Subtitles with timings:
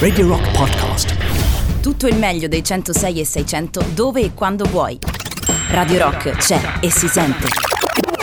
[0.00, 1.14] Radio Rock Podcast.
[1.80, 4.98] Tutto il meglio dei 106 e 600 dove e quando vuoi.
[5.68, 7.46] Radio Rock c'è e si sente.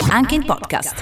[0.10, 0.96] Anche in podcast.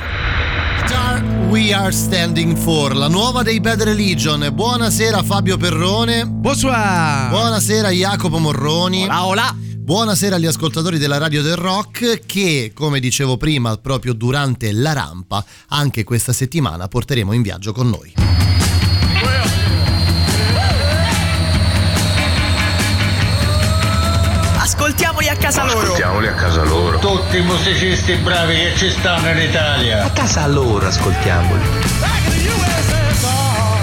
[0.86, 4.48] Star We Are Standing For, la nuova dei Bad Religion.
[4.54, 6.28] Buonasera Fabio Perrone.
[6.28, 7.30] Bonsoir.
[7.30, 9.06] Buonasera Jacopo Morroni.
[9.06, 9.56] Hola, hola.
[9.58, 15.44] Buonasera agli ascoltatori della Radio del Rock che, come dicevo prima, proprio durante la rampa,
[15.70, 18.25] anche questa settimana porteremo in viaggio con noi.
[24.78, 25.80] Ascoltiamoli a casa loro.
[25.80, 27.00] Ascoltiamoli a casa loro.
[27.00, 30.04] Tutti i musicisti bravi che ci stanno in Italia.
[30.04, 31.62] A casa loro ascoltiamoli.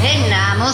[0.02, 0.70] E namo,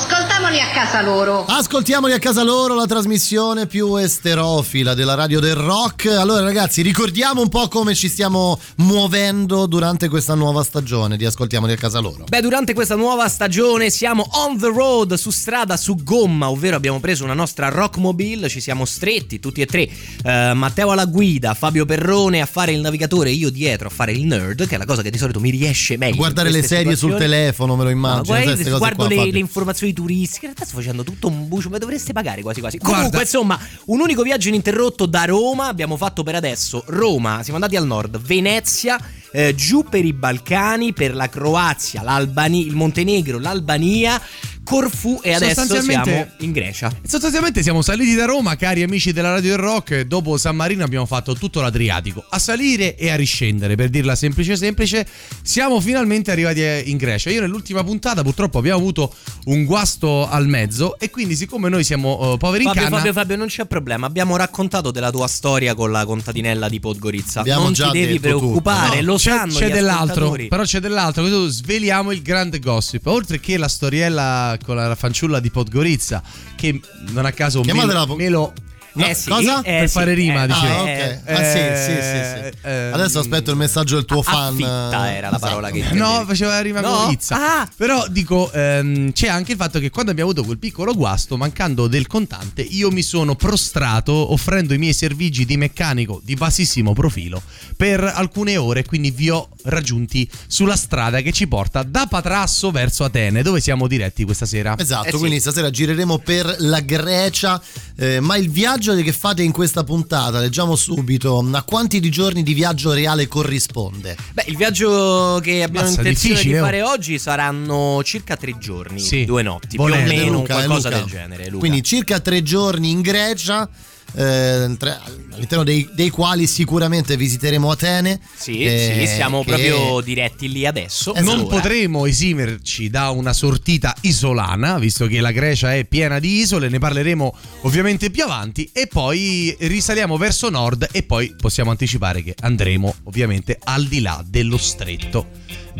[0.48, 1.44] ascoltamoli a casa loro.
[1.44, 6.06] Ascoltiamoli a casa loro, la trasmissione più esterofila della radio del rock.
[6.06, 11.72] Allora ragazzi, ricordiamo un po' come ci stiamo muovendo durante questa nuova stagione di Ascoltiamoli
[11.72, 12.24] a casa loro.
[12.26, 16.98] Beh, durante questa nuova stagione siamo on the road, su strada, su gomma, ovvero abbiamo
[16.98, 19.86] preso una nostra rockmobile, ci siamo stretti tutti e tre,
[20.24, 24.22] eh, Matteo alla guida, Fabio Perrone a fare il navigatore, io dietro a fare il
[24.24, 26.16] nerd, che è la cosa che di solito mi riesce meglio.
[26.16, 27.18] Guardare le serie sul situazioni.
[27.18, 28.22] telefono, me lo No, immagino.
[28.24, 30.36] guarda, queste cose guardo qua, le, le informazioni turistiche.
[30.46, 32.78] In realtà sto facendo tutto un bucio, ma dovreste pagare quasi quasi.
[32.78, 32.96] Guarda.
[32.96, 35.66] Comunque, insomma, un unico viaggio ininterrotto da Roma.
[35.66, 39.00] Abbiamo fatto per adesso Roma, siamo andati al nord, Venezia,
[39.32, 44.20] eh, giù per i Balcani, per la Croazia, l'Albania, il Montenegro, l'Albania,
[44.68, 46.94] Corfù e adesso siamo in Grecia.
[47.02, 51.06] Sostanzialmente siamo saliti da Roma, cari amici della Radio del Rock, dopo San Marino abbiamo
[51.06, 55.06] fatto tutto l'Adriatico, a salire e a riscendere, per dirla semplice semplice,
[55.40, 57.30] siamo finalmente arrivati eh, in Grecia.
[57.30, 59.14] Io nell'ultima puntata purtroppo abbiamo avuto
[59.46, 62.96] un guasto al mezzo e quindi siccome noi siamo eh, poveri in Fabio, canna...
[62.98, 64.06] Fabio, Fabio, non c'è problema.
[64.06, 67.40] Abbiamo raccontato della tua storia con la contadinella di Podgoriza.
[67.40, 70.78] Abbiamo non già ti devi preoccupare, No, lo c'è, sanno c'è gli dell'altro, però c'è
[70.78, 71.48] dell'altro.
[71.48, 73.06] Sveliamo il grande gossip.
[73.06, 76.22] Oltre che la storiella con la fanciulla di Podgoriza,
[76.56, 78.52] che non a caso Chiamatela me, po- me lo.
[78.98, 79.60] No, Eh sì, cosa?
[79.62, 80.74] eh Per sì, fare rima, eh, dicevo.
[80.74, 80.88] Ah, ok.
[80.88, 82.66] eh, Ah, sì, eh, sì, sì, sì.
[82.68, 84.52] eh, Adesso aspetto il messaggio del tuo fan.
[84.54, 85.38] Affitta era la Esatto.
[85.46, 86.90] parola che No, faceva la rima No?
[87.04, 87.36] con Izza.
[87.60, 87.68] Ah!
[87.76, 91.86] Però dico, ehm, c'è anche il fatto che quando abbiamo avuto quel piccolo guasto, mancando
[91.86, 97.40] del contante, io mi sono prostrato offrendo i miei servigi di meccanico di bassissimo profilo
[97.76, 103.04] per alcune ore, quindi vi ho raggiunti sulla strada che ci porta da Patrasso verso
[103.04, 104.74] Atene, dove siamo diretti questa sera.
[104.78, 105.18] Esatto, Eh sì.
[105.18, 107.60] quindi stasera gireremo per la Grecia,
[107.96, 112.42] eh, ma il viaggio che fate in questa puntata, leggiamo subito, a quanti di giorni
[112.42, 114.16] di viaggio reale corrisponde?
[114.32, 116.62] Beh, il viaggio che abbiamo Mazza, intenzione di oh.
[116.62, 119.24] fare oggi saranno circa tre giorni, Sì.
[119.24, 120.08] due notti, Volendo.
[120.10, 121.00] più o meno, Luca, eh, qualcosa Luca.
[121.00, 121.44] del genere.
[121.46, 121.58] Luca.
[121.58, 123.68] Quindi circa tre giorni in Grecia,
[124.14, 128.20] eh, all'interno dei, dei quali sicuramente visiteremo Atene.
[128.36, 131.14] sì, eh, sì, siamo che- proprio diretti lì adesso.
[131.14, 131.36] Esatto.
[131.36, 136.68] Non potremo esimerci da una sortita isolana, visto che la Grecia è piena di isole,
[136.68, 142.34] ne parleremo ovviamente più avanti e poi risaliamo verso nord e poi possiamo anticipare che
[142.40, 145.26] andremo ovviamente al di là dello stretto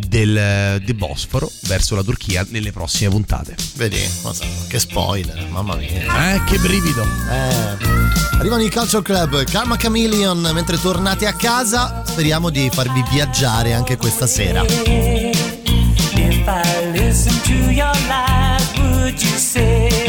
[0.07, 3.55] del, del Bosforo verso la Turchia nelle prossime puntate.
[3.75, 3.99] Vedi,
[4.69, 6.35] che spoiler, mamma mia.
[6.35, 7.03] Eh, che brivido!
[7.03, 7.77] Eh,
[8.39, 13.97] arrivano i Culture Club, Karma Chameleon, mentre tornate a casa speriamo di farvi viaggiare anche
[13.97, 14.63] questa sera.
[14.65, 20.08] If I listen to your lies, would you say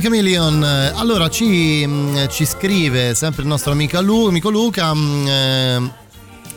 [0.00, 4.92] Chameleon, eh, allora ci, mh, ci scrive sempre il nostro amico, Lu, amico Luca.
[4.94, 5.90] mh, eh,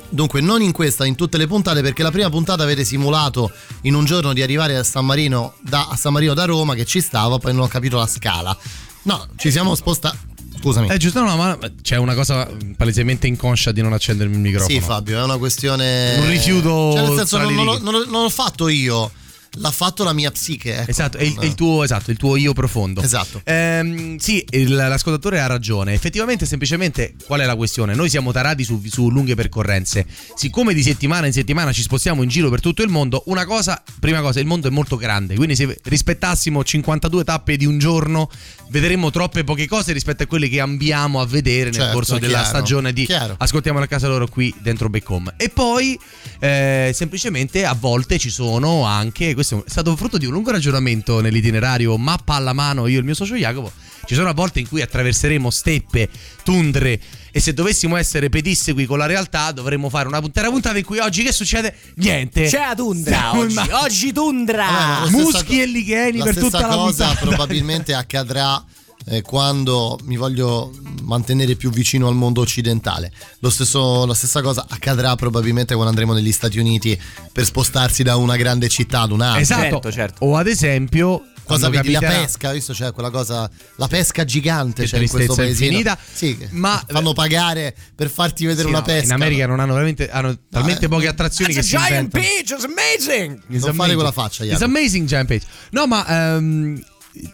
[0.09, 3.51] Dunque, non in questa, in tutte le puntate, perché la prima puntata avete simulato
[3.81, 6.85] in un giorno di arrivare a San Marino da, a San Marino da Roma, che
[6.85, 8.55] ci stava, poi non ho capito la scala.
[9.03, 10.17] No, ci siamo spostati.
[10.59, 10.87] Scusami.
[10.89, 12.47] Eh, giusto, no, ma c'è una cosa
[12.77, 14.71] palesemente inconscia di non accendermi il microfono.
[14.79, 16.15] Sì, Fabio, è una questione.
[16.19, 19.11] Un rifiuto Cioè, nel senso, non, non l'ho- non l'ho fatto io,
[19.55, 20.77] l'ha fatto la mia psiche.
[20.79, 20.89] ecco.
[20.91, 23.01] Esatto, è il, è il tuo, esatto, il tuo io profondo.
[23.01, 23.41] Esatto.
[23.43, 25.93] Ehm, sì, il- l'ascoltatore ha ragione.
[25.93, 27.93] Effettivamente, semplicemente, qual è la questione?
[27.95, 30.05] Noi siamo tarati su, su lunghe percorrenze.
[30.35, 33.81] Siccome di settimana in settimana ci spostiamo in giro per tutto il mondo, una cosa,
[33.99, 35.35] prima cosa, il mondo è molto grande.
[35.35, 38.29] Quindi, se rispettassimo 52 tappe di un giorno,
[38.69, 42.39] vedremo troppe poche cose rispetto a quelle che ambiamo a vedere nel Certo, corso della
[42.39, 43.35] chiaro, stagione di chiaro.
[43.37, 45.33] ascoltiamo a casa loro qui dentro Back Home.
[45.37, 45.97] E poi
[46.39, 51.19] eh, semplicemente a volte ci sono anche, questo è stato frutto di un lungo ragionamento
[51.19, 53.71] nell'itinerario mappa alla mano io e il mio socio Jacopo,
[54.05, 56.09] ci sono volte in cui attraverseremo steppe,
[56.43, 56.99] tundre
[57.31, 60.99] e se dovessimo essere pedissegui con la realtà dovremmo fare una puntata, puntata in cui
[60.99, 61.75] oggi che succede?
[61.95, 62.47] Niente.
[62.47, 63.53] C'è la tundra oggi.
[63.53, 64.67] ma- Oggi tundra.
[65.05, 67.25] Stessa Muschi co- e licheni per tutta la cosa puntata.
[67.25, 68.63] probabilmente accadrà
[69.23, 70.71] quando mi voglio
[71.01, 73.11] mantenere più vicino al mondo occidentale.
[73.39, 76.99] Lo stesso- la stessa cosa accadrà probabilmente quando andremo negli Stati Uniti
[77.31, 79.41] per spostarsi da una grande città ad un'altra.
[79.41, 79.61] Esatto.
[79.61, 80.25] Certo, certo.
[80.25, 81.91] O ad esempio Cosa vedi?
[81.91, 85.97] La capiterà- pesca, visto c'è quella cosa, la pesca gigante Che c'è in questo infinita.
[86.13, 89.03] Sì, Ma- fanno pagare per farti vedere Sì, una no, pesca.
[89.07, 92.13] In America non hanno veramente hanno talmente eh, poche attrazioni It's che a si giant
[92.13, 92.23] inventano.
[92.23, 93.31] peach, it's amazing.
[93.33, 93.95] It's Non fare amazing.
[93.95, 94.63] quella faccia, It's Jacopo.
[94.77, 95.45] amazing Giant Page.
[95.71, 96.83] No, ma ehm,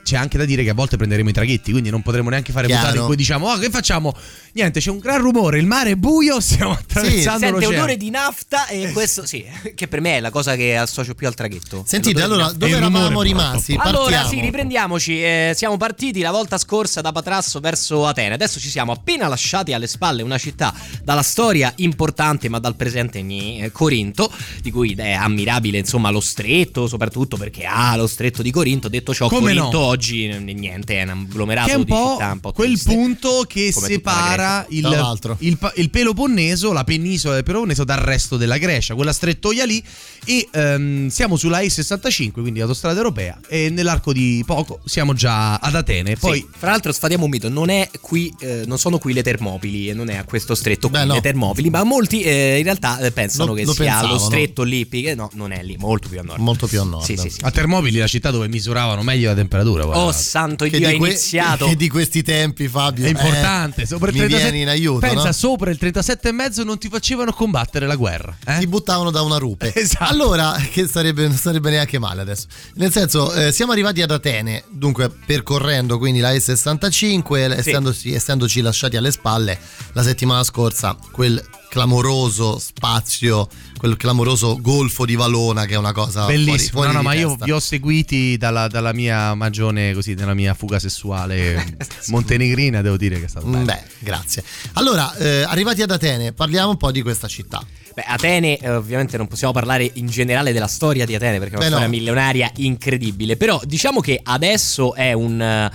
[0.03, 2.67] c'è anche da dire che a volte prenderemo i traghetti, quindi non potremo neanche fare
[2.67, 2.81] Chiaro.
[2.81, 4.13] puntate in cui diciamo "Oh, che facciamo?".
[4.53, 7.75] Niente, c'è un gran rumore, il mare è buio, stiamo attraversando Sente l'oceano.
[7.77, 9.45] odore di nafta e questo sì,
[9.75, 11.83] che per me è la cosa che associo più al traghetto.
[11.88, 13.75] Sentite, allora, dove eravamo rimasti?
[13.79, 15.24] Allora sì, riprendiamoci.
[15.24, 18.33] Eh, siamo partiti la volta scorsa da Patrasso verso Atene.
[18.33, 23.19] Adesso ci siamo appena lasciati alle spalle una città dalla storia importante, ma dal presente
[23.19, 24.31] eh, Corinto,
[24.62, 28.88] di cui è ammirabile insomma lo stretto, soprattutto perché ha lo stretto di Corinto.
[28.89, 29.69] Detto ciò, Come Corinto no?
[29.78, 32.72] Oggi eh, niente, è un agglomerato che è un di po' città un po' quel
[32.74, 32.94] triste.
[32.94, 35.36] punto che separa il, l'altro.
[35.40, 39.84] il, il Peloponneso, la penisola del Peloponneso dal resto della Grecia, quella strettoia lì
[40.26, 45.76] e ehm, siamo sulla E65, quindi autostrada europea e nell'arco di poco siamo già ad
[45.76, 46.16] Atene.
[46.16, 49.24] Poi Sì, fra l'altro sfatiamo un mito, non è qui, eh, non sono qui le
[49.24, 51.14] Termopili e non è a questo stretto qui Beh, no.
[51.16, 54.14] le Termopili, ma molti eh, in realtà eh, pensano Lo- che lo sia pensavano.
[54.14, 56.40] lo stretto lì, che no, non è lì, molto più a nord.
[56.40, 57.04] Molto più a nord.
[57.06, 57.40] Sì, sì, sì.
[57.42, 59.58] a Termopili, la città dove misuravano meglio la temperatura.
[59.63, 59.98] Guarda.
[60.04, 61.66] Oh santo Che Dio, di, que- iniziato.
[61.68, 63.06] che di questi tempi, Fabio.
[63.06, 65.00] È importante, eh, sopra il mi 37 vieni in aiuto.
[65.00, 65.32] Pensa, no?
[65.32, 68.36] sopra il 37 e mezzo non ti facevano combattere la guerra.
[68.46, 68.60] eh?
[68.60, 69.74] Ti buttavano da una rupe.
[69.80, 70.12] Esatto.
[70.12, 72.48] Allora, che sarebbe, non sarebbe neanche male adesso.
[72.75, 78.98] Nel senso, eh, siamo arrivati ad Atene, dunque percorrendo quindi la E65, essendoci, essendoci lasciati
[78.98, 79.58] alle spalle
[79.94, 83.48] la settimana scorsa quel clamoroso spazio,
[83.79, 87.45] quel clamoroso golfo di Valona che è una cosa fuori no, no, ma io testa.
[87.45, 93.19] vi ho seguiti dalla, dalla mia magione, così, nella mia fuga sessuale montenegrina, devo dire
[93.19, 93.65] che è stato Mm, bello.
[93.65, 94.43] Beh, grazie.
[94.74, 97.65] Allora, eh, arrivati ad Atene, parliamo un po' di questa città.
[98.00, 101.58] Beh, Atene, eh, ovviamente non possiamo parlare in generale della storia di Atene perché è
[101.58, 101.77] una Beh, no.
[101.79, 105.70] storia millenaria incredibile, però diciamo che adesso è una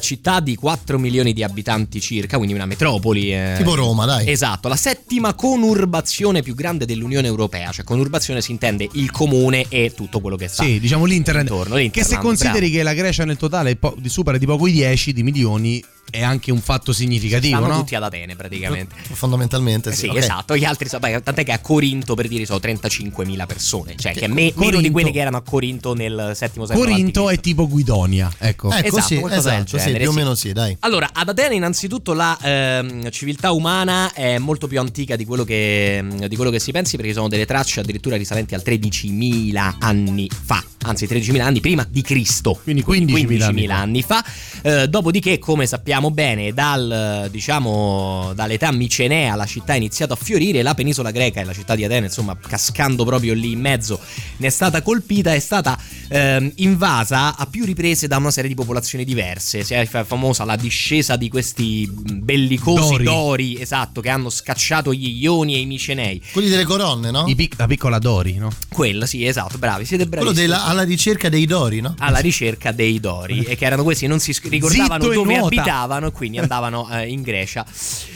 [0.00, 3.32] città di 4 milioni di abitanti circa, quindi una metropoli.
[3.32, 3.54] eh.
[3.56, 4.28] Tipo Roma, dai.
[4.30, 9.92] Esatto, la settima conurbazione più grande dell'Unione Europea, cioè conurbazione si intende il comune e
[9.94, 10.62] tutto quello che sta.
[10.64, 11.40] Sì, diciamo l'Internet.
[11.42, 12.74] Intorno, che l'Interland, se consideri bravo.
[12.76, 16.50] che la Grecia nel totale po- supera di poco i 10 di milioni, è anche
[16.50, 17.78] un fatto significativo, Stanno no?
[17.78, 18.94] tutti ad Atene praticamente.
[19.12, 20.00] Fondamentalmente Eh sì.
[20.00, 20.16] Sì, ok.
[20.16, 20.56] esatto.
[20.56, 24.24] Gli altri, beh, tant'è che a Corinto per dire sono 35.000 persone, cioè che, Che
[24.26, 26.86] è me- meno di quelle che erano a Corinto nel settimo secolo.
[26.86, 28.70] Corinto è tipo Guidonia, ecco.
[28.70, 30.76] Ecco, Esatto, sì, esatto, sì, più o meno sì, dai.
[30.80, 36.04] Allora, ad Atene innanzitutto la ehm, civiltà umana è molto più antica di quello, che,
[36.28, 40.62] di quello che si pensi perché sono delle tracce addirittura risalenti al 13.000 anni fa.
[40.82, 42.60] anzi 13.000 anni prima di Cristo.
[42.62, 43.76] Quindi 15.000 anni fa.
[43.76, 44.24] anni fa.
[44.62, 50.62] Eh, dopodiché, come sappiamo bene, dal, diciamo, dall'età micenea la città ha iniziato a fiorire,
[50.62, 53.98] la penisola greca e la città di Atene, insomma, cascando proprio lì in mezzo,
[54.38, 58.54] ne è stata colpita, è stata ehm, invasa a più riprese da una serie di
[58.54, 59.64] popolazioni diverse.
[59.64, 63.04] Si è fa- famosa la discesa di questi bellicosi Dori.
[63.04, 66.22] dori, esatto, che hanno scacciato gli Ioni e i Micenei.
[66.32, 67.24] Quelli delle colonne, no?
[67.26, 68.50] I pic- la piccola Dori, no?
[68.68, 70.26] Quella, sì, esatto, bravi, siete bravi.
[70.26, 71.94] Quello della, alla ricerca dei dori, no?
[71.98, 75.62] alla ricerca dei Dori e che erano questi non si ricordavano Zitto dove nuota.
[75.82, 77.64] Abitavano e quindi andavano eh, in Grecia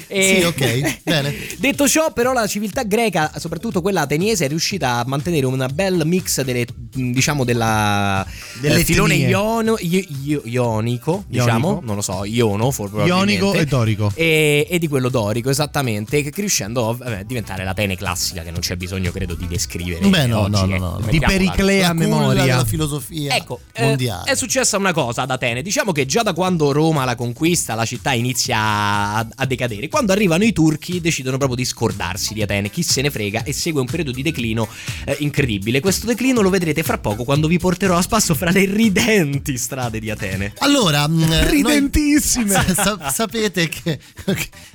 [0.09, 1.35] E- Sì, ok, bene.
[1.59, 6.03] detto ciò però la civiltà greca soprattutto quella ateniese è riuscita a mantenere un bel
[6.05, 8.25] mix delle diciamo della
[8.63, 9.29] eh, filone etnie.
[9.29, 11.87] iono, io- io- ionico diciamo Ionico.
[11.87, 12.73] non lo so iono
[13.05, 14.11] Ionico e dorico.
[14.15, 18.77] e, e di quello dorico esattamente che riuscendo a diventare l'Atene classica che non c'è
[18.77, 21.07] bisogno credo di descrivere Beh, no, oggi, no, no, ecco, no, no.
[21.11, 21.19] Di.
[21.19, 22.43] Periclea a memoria.
[22.45, 24.31] della filosofia Ecco, eh, mondiale.
[24.31, 25.61] è successa una cosa ad Atene.
[25.63, 29.89] Diciamo che già da quando Roma la conquista, la città inizia a, a decadere.
[29.97, 32.69] Quando arrivano i turchi, decidono proprio di scordarsi di Atene.
[32.69, 34.69] Chi se ne frega e segue un periodo di declino
[35.07, 35.81] eh, incredibile.
[35.81, 39.99] Questo declino lo vedrete fra poco quando vi porterò a spasso fra le ridenti strade
[39.99, 40.53] di Atene.
[40.59, 42.51] Allora, mh, noi- Ridentissime.
[42.51, 43.99] Sa- sa- sapete che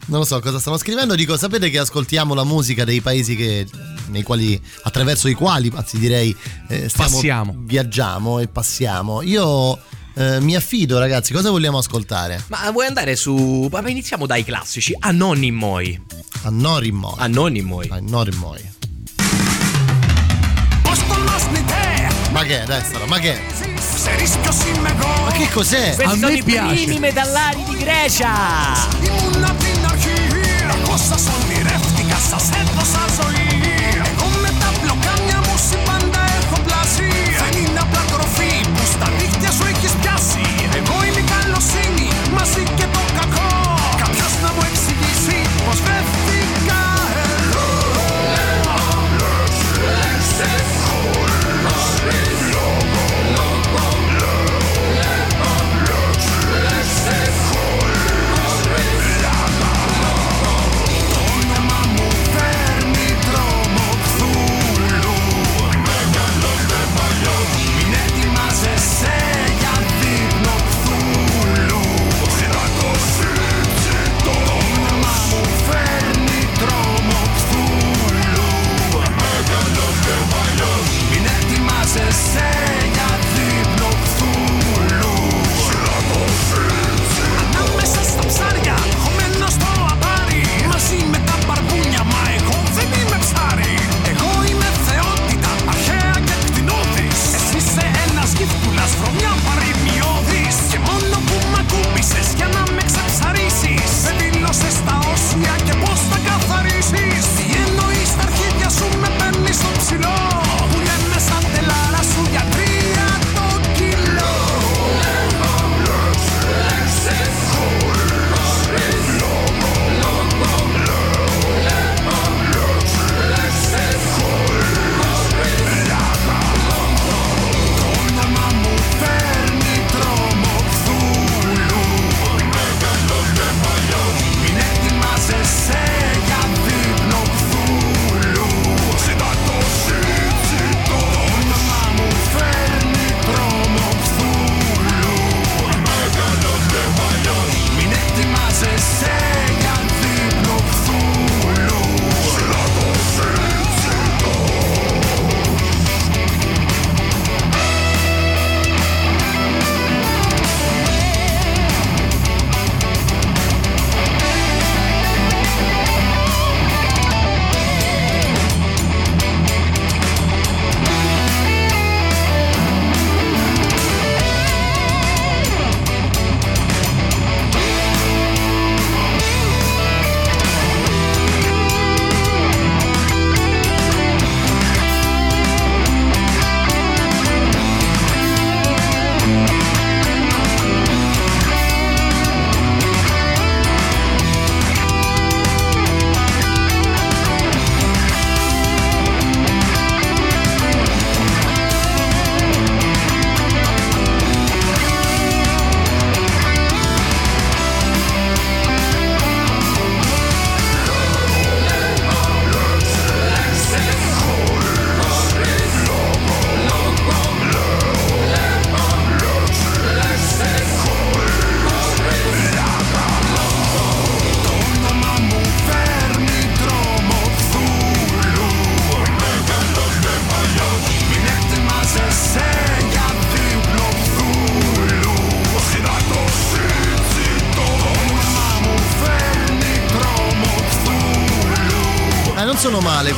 [0.08, 1.14] non lo so cosa stanno scrivendo.
[1.14, 3.68] Dico, sapete che ascoltiamo la musica dei paesi che,
[4.08, 6.36] nei quali, attraverso i quali, anzi direi,
[6.68, 7.56] eh, stiamo- Passiamo.
[7.60, 9.22] viaggiamo e passiamo.
[9.22, 9.80] Io
[10.14, 12.44] eh, mi affido, ragazzi, cosa vogliamo ascoltare?
[12.48, 13.68] Ma vuoi andare su.
[13.70, 14.96] Vabbè, iniziamo dai classici.
[15.00, 16.00] Anonimoi.
[16.44, 17.14] A Norimoi.
[17.18, 17.88] Anonimoi.
[17.92, 18.70] A Norimoi.
[22.32, 22.66] Ma che è?
[22.66, 23.42] Dai, ma che è?
[25.24, 25.94] Ma che cos'è?
[25.96, 26.74] Questi A sono me i piace.
[26.74, 28.30] primi metallari di Grecia.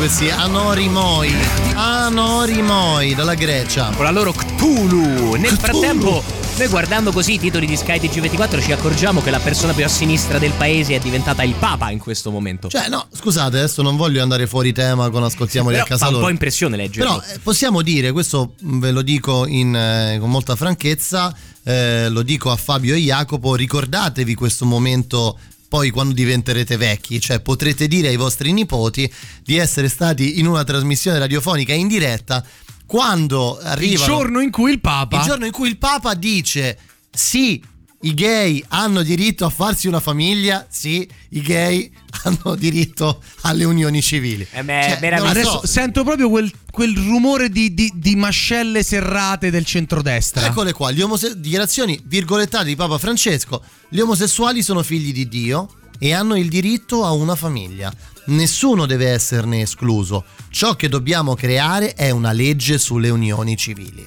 [0.04, 1.34] Questi Anorimoi.
[1.76, 3.90] Anorimoi dalla Grecia.
[3.96, 5.36] Con la loro Cthulhu.
[5.36, 5.56] Nel Cthulhu.
[5.56, 6.22] frattempo,
[6.58, 9.88] noi guardando così i titoli di Sky TG24 ci accorgiamo che la persona più a
[9.88, 12.68] sinistra del paese è diventata il Papa in questo momento.
[12.68, 16.08] Cioè, no, scusate, adesso non voglio andare fuori tema con ascoltiamoli Però a casa fa
[16.08, 16.26] un loro.
[16.26, 17.20] po' impressione leggerlo.
[17.22, 22.10] Però eh, possiamo dire, questo mh, ve lo dico in, eh, con molta franchezza, eh,
[22.10, 25.40] lo dico a Fabio e Jacopo, ricordatevi questo momento
[25.74, 30.64] poi quando diventerete vecchi, cioè potrete dire ai vostri nipoti di essere stati in una
[30.64, 32.46] trasmissione radiofonica in diretta
[32.86, 35.18] quando Il arriva giorno in cui il Papa.
[35.18, 36.78] il giorno in cui il Papa dice
[37.10, 37.60] sì,
[38.04, 41.90] i gay hanno diritto a farsi una famiglia, sì, i gay
[42.24, 44.46] hanno diritto alle unioni civili.
[44.52, 45.68] Eh beh, Cioè, lo Adesso so.
[45.68, 50.46] sento proprio quel, quel rumore di, di- di mascelle serrate del centrodestra.
[50.46, 53.64] Eccole qua, gli omose- dichiarazioni virgolettate di Papa Francesco.
[53.90, 57.94] Gli omosessuali sono figli di Dio e hanno il diritto a una famiglia.
[58.26, 60.24] Nessuno deve esserne escluso.
[60.50, 64.06] Ciò che dobbiamo creare è una legge sulle unioni civili.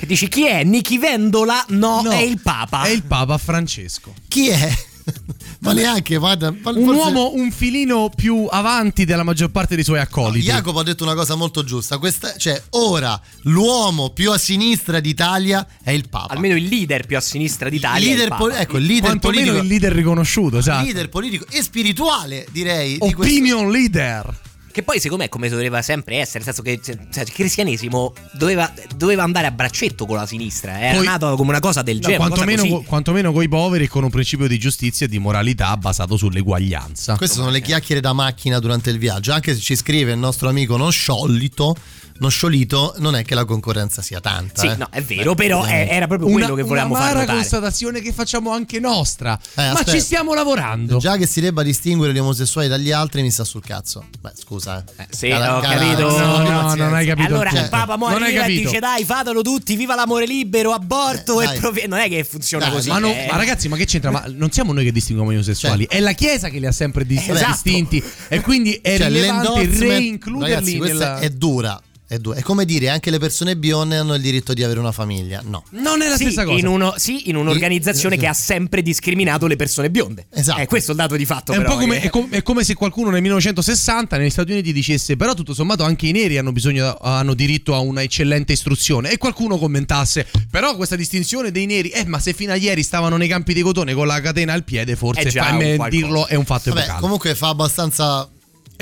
[0.00, 0.64] Che dici chi è?
[0.64, 1.62] Nichi Vendola?
[1.68, 2.84] No, No, è il Papa.
[2.84, 4.14] È il Papa Francesco.
[4.28, 4.72] Chi è?
[5.60, 9.84] Ma neanche, guarda, ma Un forse- uomo un filino più avanti della maggior parte dei
[9.84, 10.46] suoi accoliti.
[10.46, 11.98] Jacopo ha detto una cosa molto giusta.
[11.98, 16.32] Questa, cioè, ora l'uomo più a sinistra d'Italia è il Papa.
[16.32, 17.98] Almeno il leader più a sinistra d'Italia.
[17.98, 18.42] il è il leader, Papa.
[18.42, 19.62] pol- ecco, il leader Quantomeno politico.
[19.62, 20.82] il leader riconosciuto, esatto.
[20.84, 22.92] leader politico e spirituale, direi.
[22.92, 24.38] di questo- Opinion leader.
[24.72, 28.12] Che poi secondo me è come doveva sempre essere, nel senso che cioè, il cristianesimo
[28.34, 30.84] doveva, doveva andare a braccetto con la sinistra, eh.
[30.84, 32.18] era Poi- nato come una cosa del No, genere.
[32.18, 36.16] quantomeno, quantomeno con i poveri e con un principio di giustizia e di moralità basato
[36.16, 37.16] sull'eguaglianza.
[37.16, 39.32] Queste sono le chiacchiere da macchina durante il viaggio.
[39.32, 41.74] Anche se ci scrive il nostro amico non sciolito,
[42.20, 44.60] non sciolito, non è che la concorrenza sia tanta.
[44.60, 44.76] Sì, eh.
[44.76, 47.38] no, è vero, però è- era proprio Una, quello che volevamo una far amara notare.
[47.40, 49.38] constatazione che facciamo anche nostra.
[49.56, 49.90] Eh, Ma aspetta.
[49.92, 50.98] ci stiamo lavorando.
[50.98, 54.04] Già che si debba distinguere gli omosessuali dagli altri mi sta sul cazzo.
[54.20, 54.84] Beh, scusa.
[54.96, 55.02] eh.
[55.02, 56.00] Eh, sì, Cara- ho cara- capito.
[56.10, 56.74] no, No, pazienza.
[56.76, 57.28] non hai capito.
[57.28, 58.68] Allora Cioè, il Papa muore non hai viva e capito.
[58.68, 62.66] dice dai fatelo tutti, viva l'amore libero, aborto Eh, e provi- Non è che funziona
[62.66, 62.88] Dai, così.
[62.90, 63.26] Ma, non- eh.
[63.30, 64.10] ma ragazzi, ma che c'entra?
[64.10, 66.72] Ma non siamo noi che distinguiamo gli omosessuali, Cioè- è la Chiesa che li ha
[66.72, 67.52] sempre dis- Esatto.
[67.52, 68.02] distinti.
[68.28, 71.18] E quindi è Cioè, rilevante reincluderli Ragazzi, questa nella...
[71.20, 71.80] è dura.
[72.10, 72.38] È, dura.
[72.38, 75.40] è come dire anche le persone bionde hanno il diritto di avere una famiglia.
[75.44, 75.62] No.
[75.70, 76.58] Non è la Sì, stessa cosa.
[76.58, 80.26] In uno, sì, in un'organizzazione che ha sempre discriminato le persone bionde.
[80.34, 80.58] Esatto.
[80.60, 81.52] È questo il dato di fatto.
[81.52, 84.30] È un però, po' come, che- è, com- è come se qualcuno nel 1960 negli
[84.30, 88.02] Stati Uniti dicesse però tutto sommato anche i neri hanno bisogno hanno diritto a una
[88.02, 92.56] eccellente istruzione e qualcuno commentasse però questa distinzione dei neri eh ma se fino a
[92.56, 95.88] ieri stavano nei campi di cotone con la catena al piede forse È un qualcosa.
[95.88, 98.28] dirlo è un fatto Vabbè, epocale comunque fa abbastanza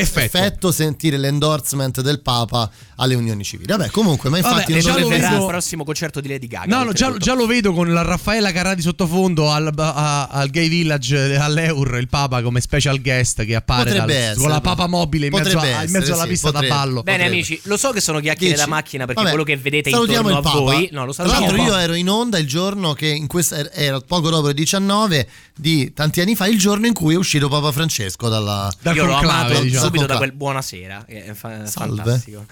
[0.02, 3.68] effetto, effetto sentire l'endorsement del Papa alle unioni civili.
[3.70, 6.76] Vabbè, comunque, ma infatti Vabbè, non già lo vedo- il prossimo concerto di Lady Gaga.
[6.76, 10.48] No, no, già, già lo vedo con la Raffaella Carrà di sottofondo al, a- al
[10.50, 14.34] Gay Village eh, all'Eur, il Papa come special guest che appare dal- essere.
[14.40, 16.68] con la Papa mobile in mezzo, Potrebbe in mezzo essere, alla sì, pista potrebbe.
[16.68, 17.02] da ballo.
[17.02, 17.34] Bene, Potrebbe.
[17.37, 18.64] amici, lo so che sono chiacchiere Dici?
[18.64, 20.76] da macchina perché Vabbè, quello che vedete salutiamo intorno il a Papa.
[20.76, 20.88] voi.
[20.92, 21.56] No, lo Tra salutiamo.
[21.56, 25.28] l'altro, io ero in onda il giorno che in questa era poco dopo il 19
[25.56, 28.70] di tanti anni fa, il giorno in cui è uscito Papa Francesco dalla.
[28.80, 29.88] Dal Io l'ho amato diciamo.
[29.88, 31.05] Subito da quel buonasera.
[31.07, 31.96] Che è fa- Salve.
[32.03, 32.44] fantastico.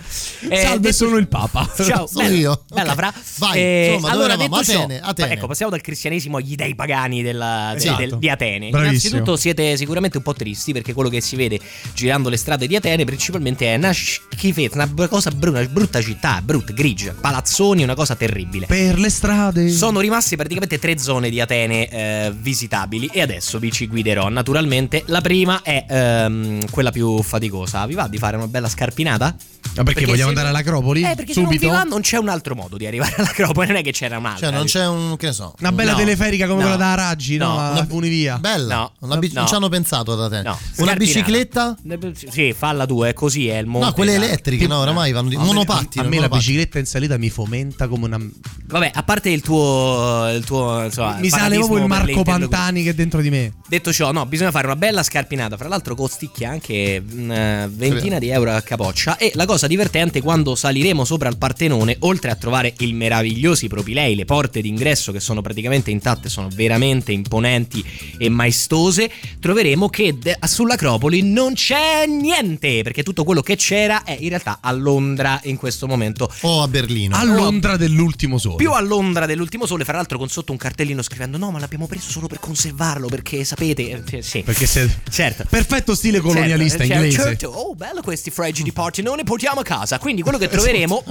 [0.49, 1.71] Eh, Salve, sono il Papa.
[1.77, 2.65] Ciao, Sono bella, io.
[2.73, 2.97] Bella, Ok.
[2.97, 3.15] Fra.
[3.39, 5.33] Vai, Eh, insomma, allora, detto ciò, Atene, Atene.
[5.33, 7.97] ecco, passiamo dal cristianesimo agli dei pagani della- de- Esatto.
[8.01, 8.71] del- di Atene.
[8.71, 8.87] Bravissimo.
[9.17, 11.61] Innanzitutto siete sicuramente un po' tristi perché quello che si vede
[11.95, 16.41] girando le strade di Atene principalmente è una schifezza, una cosa brutta, una brutta città,
[16.43, 18.67] brutta, grigia, palazzoni, una cosa terribile.
[18.67, 19.71] Per le strade.
[19.71, 24.29] Sono rimaste praticamente tre zone di Atene eh, visitabili e adesso vi ci guiderò.
[24.29, 27.85] Naturalmente la prima è ehm, quella più faticosa.
[27.87, 29.37] Vi va di fare una bella scarpinata?
[29.77, 31.03] Ma perché, vogliamo se- andare all'Acropoli?
[31.03, 31.69] Eh, perché se non Subito?
[31.71, 34.47] vi va non c'è un altro modo di arrivare all'Acropoli, non è che c'era un'altra.
[34.47, 35.17] Cioè, non c'è un.
[35.19, 35.55] che ne so.
[35.61, 35.99] Una bella No.
[35.99, 36.69] teleferica come No.
[36.71, 37.47] quella da Raggi, no?
[37.61, 37.71] No.
[37.73, 38.39] Una- Funivia.
[38.39, 38.75] Bella.
[38.77, 38.93] No.
[39.01, 39.41] Una bici- No.
[39.41, 40.43] Non ci hanno pensato da te.
[40.43, 41.77] No, Una bicicletta?
[41.87, 41.99] Eh,
[42.31, 43.87] Sì, falla tu, è così, è il monte.
[43.89, 46.05] No, quelle elettriche, no, oramai vanno di A me- monopattino.
[46.05, 48.19] A me la bicicletta in salita mi fomenta come una.
[48.67, 50.29] Vabbè, a parte il tuo.
[50.35, 52.23] Il tuo insomma, mi sale proprio il Marco.
[52.23, 53.53] Pantani che è dentro di me.
[53.69, 55.57] Detto ciò, no, bisogna fare una bella scarpinata.
[55.57, 59.17] Fra l'altro, costicchia anche una ventina di euro a capoccia.
[59.17, 64.15] E la cosa divertente, quando saliremo sopra il Partenone, oltre a trovare i meravigliosi propilei,
[64.15, 67.85] le porte d'ingresso che sono praticamente intatte, sono veramente imponenti
[68.19, 72.83] e maestose, troveremo che de- sull'Acropoli non c'è niente.
[72.83, 76.31] Perché tutto quello che c'era è in realtà a Londra in questo momento.
[76.43, 77.17] O a Berlino.
[77.17, 78.57] A Londra dell'ultimo sole.
[78.57, 81.87] Più a Londra dell'ultimo sole, fra l'altro con sotto un cartellino scrivendo: No, ma l'abbiamo
[81.87, 83.09] preso solo per conservarlo.
[83.09, 84.43] Perché sapete, eh, sì.
[84.43, 84.89] Perché se.
[85.11, 85.45] Certo.
[85.49, 87.06] Perfetto stile colonialista Certo, inglese.
[87.13, 89.99] Certo, oh, bello questi fregi di Partenone, portiamo a casa.
[89.99, 91.03] Quindi quello che troveremo.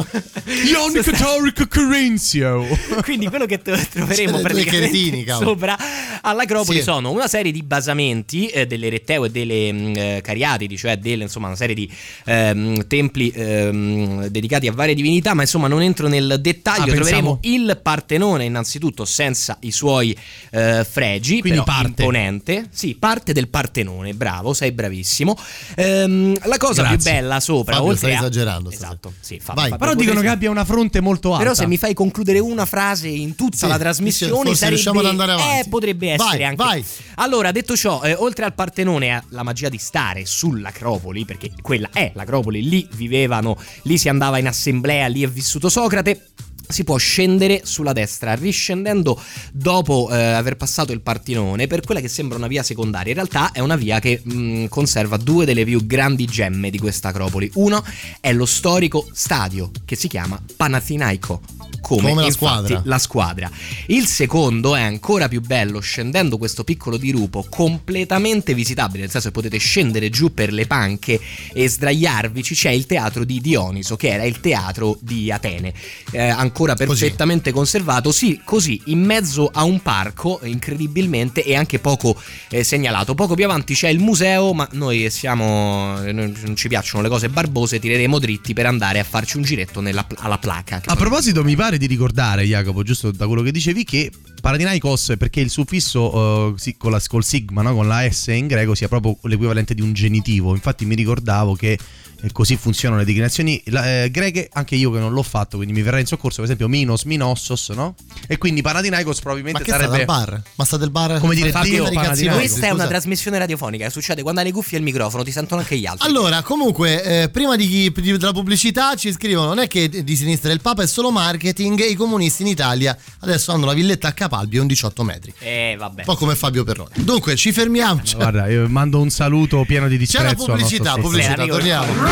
[0.68, 2.66] Ion Cattolico Corenzio.
[3.04, 5.78] Quindi quello che troveremo praticamente sopra
[6.22, 6.84] All'Acropoli Sì.
[6.84, 11.24] sono una serie di basamenti eh, delle Retteo e delle mh, eh, Cariatidi, cioè delle,
[11.24, 11.90] insomma, una serie di
[12.26, 16.92] ehm, templi ehm, dedicati a varie divinità, ma insomma non entro nel dettaglio.
[16.92, 20.16] Ah, Troveremo pensavo- il Partenone innanzitutto senza i suoi
[20.52, 21.88] eh, fregi, Quindi però parte.
[22.02, 22.68] imponente.
[22.72, 25.38] Sì, parte del Partenone, bravo, sei bravissimo.
[25.76, 26.98] Ehm, la cosa Grazie.
[26.98, 28.20] più bella sopra, Fabio, oltre stai a...
[28.20, 28.72] esagerando.
[28.72, 29.70] Esatto, sì, fa- Vai.
[29.70, 31.44] fa- Però per dicono che abbia una fronte molto alta.
[31.44, 35.00] però se mi fai concludere una frase in tutta Sì, la trasmissione forse sarebbe riusciamo
[35.00, 35.60] ad andare avanti.
[35.66, 36.64] Eh, potrebbe essere Vai, anche.
[36.64, 36.86] vai.
[37.16, 41.90] Allora, detto ciò, eh, oltre al Partenone e alla magia di stare sull'Acropoli, perché quella
[41.92, 46.28] è l'Acropoli, lì vivevano, lì si andava in assemblea, lì è vissuto Socrate.
[46.67, 52.08] Si può scendere sulla destra, riscendendo dopo eh, aver passato il Partenone per quella che
[52.08, 53.10] sembra una via secondaria.
[53.10, 57.10] In realtà è una via che mh, conserva due delle più grandi gemme di questa
[57.10, 57.49] Acropoli.
[57.56, 57.84] Uno
[58.19, 61.41] è lo storico stadio che si chiama Panathinaiko.
[61.86, 62.82] Come, Come la squadra.
[62.84, 63.51] la squadra.
[63.88, 69.34] Il secondo è ancora più bello, scendendo questo piccolo dirupo, completamente visitabile, nel senso che
[69.34, 71.19] potete scendere giù per le panche
[71.54, 72.56] e sdraiarvici.
[72.56, 75.75] C'è il teatro di Dioniso, che era il teatro di Atene,
[76.12, 78.13] eh, ancora perfettamente conservato.
[78.13, 83.13] Sì, così, in mezzo a un parco, incredibilmente, e anche poco eh, segnalato.
[83.13, 86.00] Poco più avanti c'è il museo, ma noi siamo.
[86.00, 89.82] noi non ci piacciono le cose barbose, tireremo dritti per andare a farci un giretto
[89.82, 90.80] nella- alla placa.
[90.80, 95.15] che A proposito, mi pare di ricordare, Jacopo, giusto da quello che dicevi, che Paradinaikos,
[95.18, 98.76] perché il suffisso eh, sì, con la, col sigma, no, con la S in greco,
[98.76, 100.54] sia proprio l'equivalente di un genitivo.
[100.54, 101.78] Infatti, mi ricordavo che
[102.21, 105.73] eh, così funzionano le declinazioni la- eh, greche, anche io che non l'ho fatto, quindi
[105.73, 107.95] mi verrà in soccorso, per esempio, Minos, Minossos, no?
[108.28, 110.06] E quindi Paradinaikos Ma probabilmente che sta dal sarebbe.
[110.06, 110.41] bar?
[110.56, 111.19] Ma sta del bar?
[111.19, 111.86] Come dire, Dio
[112.34, 115.62] Questa è una trasmissione radiofonica, succede quando hai le cuffie e il microfono, ti sentono
[115.62, 116.08] anche gli altri.
[116.08, 120.15] Allora, comunque, eh, prima di, chi- di- della pubblicità ci scrivono: non è che di
[120.15, 124.08] sinistra il Papa è solo marketing e i comunisti in Italia adesso hanno la villetta
[124.10, 125.34] a Capalbio un 18 metri.
[125.39, 125.99] Eh, vabbè.
[126.01, 126.91] Un po' come Fabio Perrone.
[126.95, 128.01] Dunque, ci fermiamo.
[128.01, 130.51] C'è, Guarda, io mando un saluto pieno di c'è la disprezzo.
[130.51, 132.05] al nostro pubblicità, pubblicità, torniamo.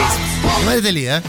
[0.59, 1.21] Rimanete lì, eh.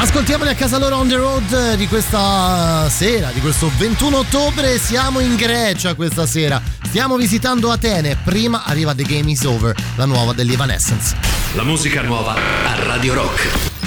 [0.00, 4.78] Ascoltiamoli a casa loro on the road eh, di questa sera, di questo 21 ottobre.
[4.78, 6.60] Siamo in Grecia questa sera.
[6.84, 8.16] Stiamo visitando Atene.
[8.24, 11.14] Prima arriva The Game Is Over, la nuova degli Evanescence.
[11.54, 13.79] La musica nuova a Radio Rock.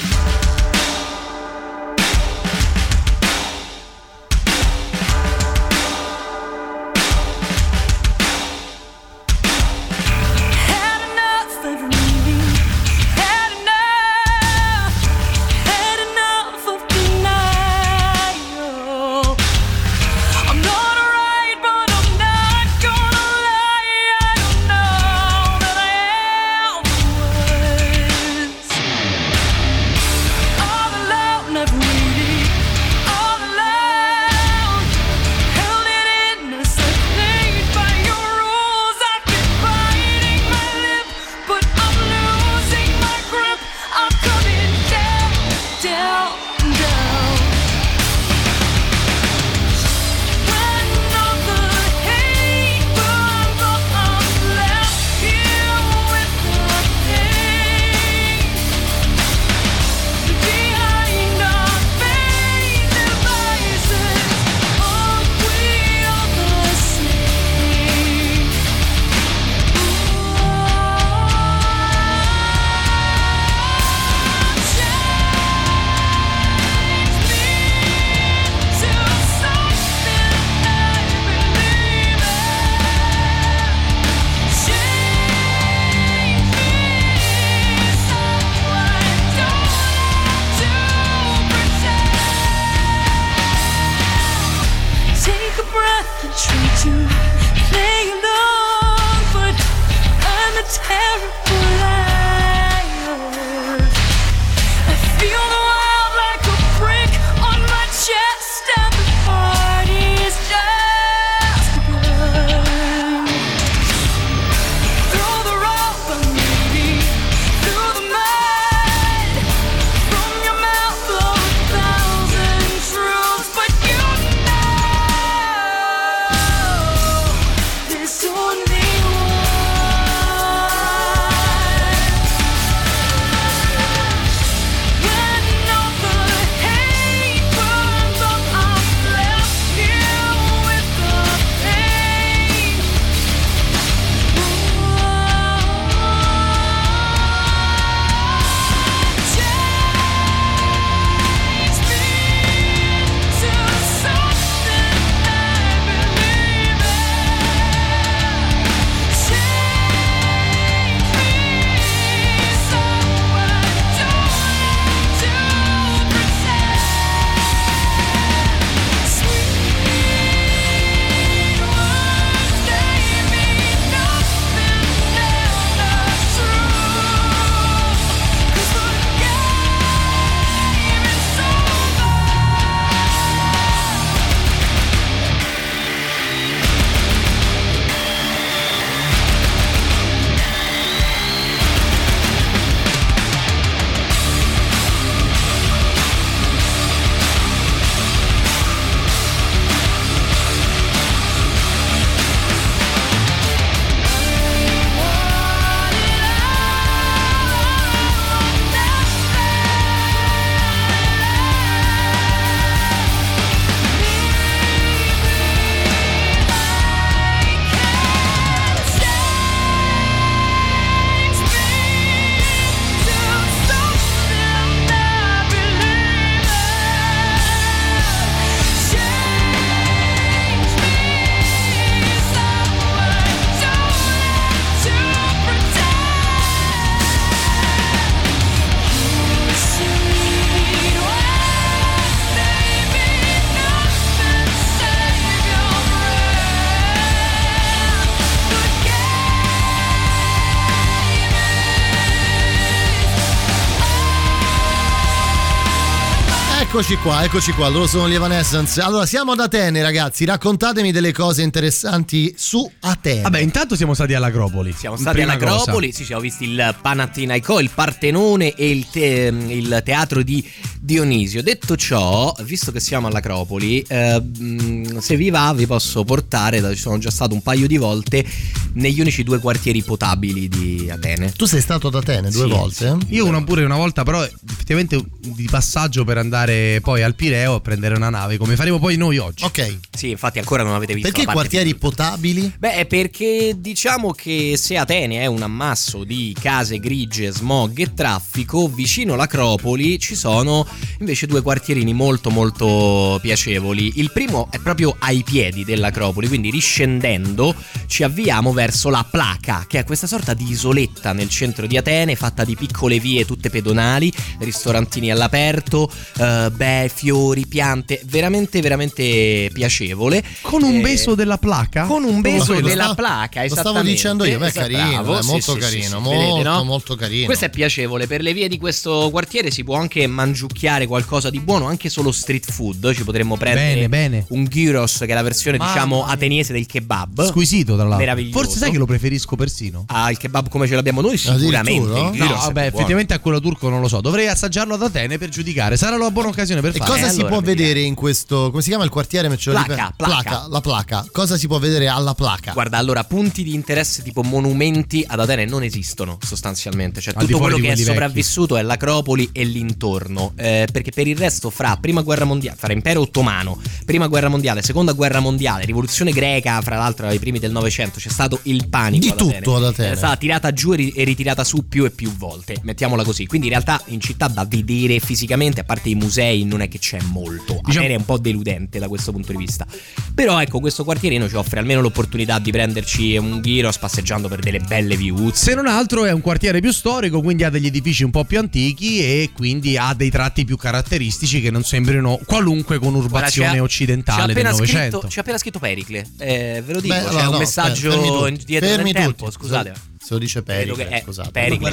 [256.83, 258.81] Eccoci qua, eccoci qua, loro sono gli Evanescence.
[258.81, 260.25] Allora, siamo ad Atene, ragazzi.
[260.25, 263.21] Raccontatemi delle cose interessanti su Atene.
[263.21, 264.73] Vabbè, intanto siamo stati all'Acropoli.
[264.73, 265.91] Siamo stati Prima all'Acropoli, cosa.
[265.91, 270.45] sì, ci siamo visti il Panathinaikos, il Partenone e il, te- il teatro di
[270.83, 271.41] Dionisio.
[271.41, 276.81] Detto ciò, visto che siamo all'Acropoli, eh, mh, se vi va vi posso portare, ci
[276.81, 278.25] sono già stato un paio di volte,
[278.73, 281.31] negli unici due quartieri potabili di Atene.
[281.31, 282.97] Tu sei stato ad Atene due Sì, volte?
[283.09, 287.59] Io una pure una volta, però effettivamente di passaggio per andare poi al Pireo a
[287.61, 289.45] prendere una nave, come faremo poi noi oggi.
[289.45, 289.77] Ok.
[289.95, 292.53] Sì, infatti ancora non avete visto Perché la parte quartieri potabili?
[292.57, 297.93] Beh, è perché diciamo che se Atene è un ammasso di case grigie, smog e
[297.93, 300.67] traffico, vicino all'Acropoli ci sono
[300.99, 303.93] invece due quartierini molto molto piacevoli.
[303.95, 307.55] Il primo è proprio ai piedi dell'Acropoli, quindi riscendendo
[307.87, 312.15] ci avviamo verso la Placa, che è questa sorta di isoletta nel centro di Atene,
[312.15, 320.23] fatta di piccole vie tutte pedonali, ristorantini all'aperto, eh, beh, fiori, piante, veramente veramente piacevole.
[320.41, 321.85] Con un Eh, beso della placa?
[321.85, 323.91] con un beso della stavo- placa, Lo stavo esattamente.
[323.91, 326.43] dicendo io, beh, è Esatto, carino, bravo, è molto sì, carino, sì, sì, molto, vedete,
[326.43, 326.63] no?
[326.63, 327.25] molto carino.
[327.25, 331.39] Questo è piacevole, per le vie di questo quartiere si può anche mangiucchiare qualcosa di
[331.39, 334.25] buono, anche solo street food, ci potremmo prendere Bene, bene.
[334.29, 336.13] un gyros che è la versione Mamma diciamo mia.
[336.13, 337.25] ateniese del kebab.
[337.25, 337.97] Squisito, tra l'altro.
[337.99, 338.37] Meraviglioso.
[338.39, 339.83] Forse sai che lo preferisco persino.
[339.87, 341.89] Ah, il kebab come ce l'abbiamo noi sicuramente.
[341.89, 342.09] Addirittura?
[342.25, 343.99] Il No, vabbè, effettivamente a quello turco non lo so.
[344.01, 345.75] Dovrei assaggiarlo ad Atene per giudicare.
[345.77, 346.93] Sarà una buona occasione per E farlo.
[346.93, 347.61] cosa Eh, si allora può vediamo.
[347.67, 348.49] vedere in questo.
[348.49, 349.27] Come si chiama il quartiere?
[349.27, 349.93] Placa, ripeto.
[349.97, 350.47] placa.
[350.49, 351.05] La placa.
[351.11, 352.51] Cosa si può vedere alla placa?
[352.53, 357.01] Guarda, allora, punti di interesse tipo monumenti ad Atene non esistono sostanzialmente.
[357.01, 357.91] Cioè, Al tutto quello che è quelli vecchi.
[357.91, 360.31] sopravvissuto è l'Acropoli e l'intorno.
[360.35, 364.61] Eh, perché per il resto, fra prima guerra mondiale, fra impero ottomano, prima guerra mondiale,
[364.61, 369.05] seconda guerra mondiale, rivoluzione greca, fra l'altro ai primi del Novecento, c'è stato il panico.
[369.05, 369.91] Di ad tutto ad Atene.
[369.91, 372.57] È stata tirata giù e ri- ritirata su più e più volte.
[372.61, 373.25] Mettiamola così.
[373.25, 376.79] Quindi in realtà in città da vedere fisicamente, a parte i musei, non è che
[376.79, 377.59] c'è molto.
[377.63, 379.65] Diciamo- Atene è un po' deludente da questo punto di vista.
[380.13, 384.59] Però ecco, questo quartierino ci offre almeno l'opportunità di prenderci un giro passeggiando per delle
[384.59, 385.31] belle view.
[385.33, 388.39] Se non altro è un quartiere più storico, quindi ha degli edifici un po' più
[388.39, 394.33] antichi e quindi ha dei tratti più caratteristici che non sembrino qualunque conurbazione Guarda, occidentale
[394.33, 394.97] del Novecento.
[394.99, 396.07] Scritto, c'è appena scritto Pericle.
[396.17, 399.01] Eh, ve lo dico, Beh, c'è no, un no, messaggio fermi tutti, dietro fermi nel
[399.01, 399.25] tempo.
[399.25, 399.37] tutti.
[399.37, 399.73] Scusate.
[400.03, 401.31] Se lo dice Pericle, è scusate.
[401.31, 401.71] Pericle.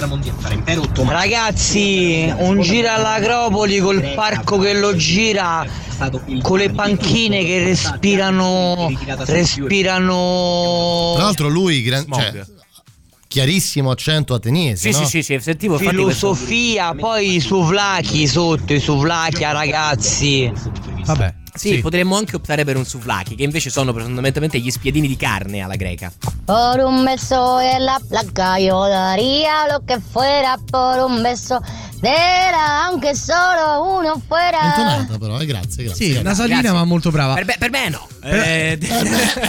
[1.09, 5.67] Ragazzi, un giro all'Acropoli col parco che lo gira,
[6.41, 8.89] con le panchine che respirano,
[9.27, 12.45] respirano Tra l'altro lui, gran- cioè,
[13.31, 15.05] chiarissimo accento ateniese, Sì, no?
[15.05, 20.53] sì, sì, sì, sentivo filosofia, poi i suvlaki sotto, i suvlaki ragazzi.
[21.05, 21.35] Vabbè.
[21.55, 25.61] Sì, potremmo anche optare per un souvlaki, che invece sono fondamentalmente gli spiedini di carne
[25.61, 26.13] alla greca.
[26.45, 31.61] Por un beso en la placa yo daría lo que fuera por un beso
[32.01, 34.59] de la, aunque solo uno fuera.
[34.65, 36.05] intonata però, eh, grazie, grazie.
[36.07, 36.23] Sì, grazie.
[36.29, 36.79] nasalina Grazie.
[36.79, 37.35] ma molto brava.
[37.35, 38.09] Per, me- per me no.
[38.23, 38.79] Eh, Eh,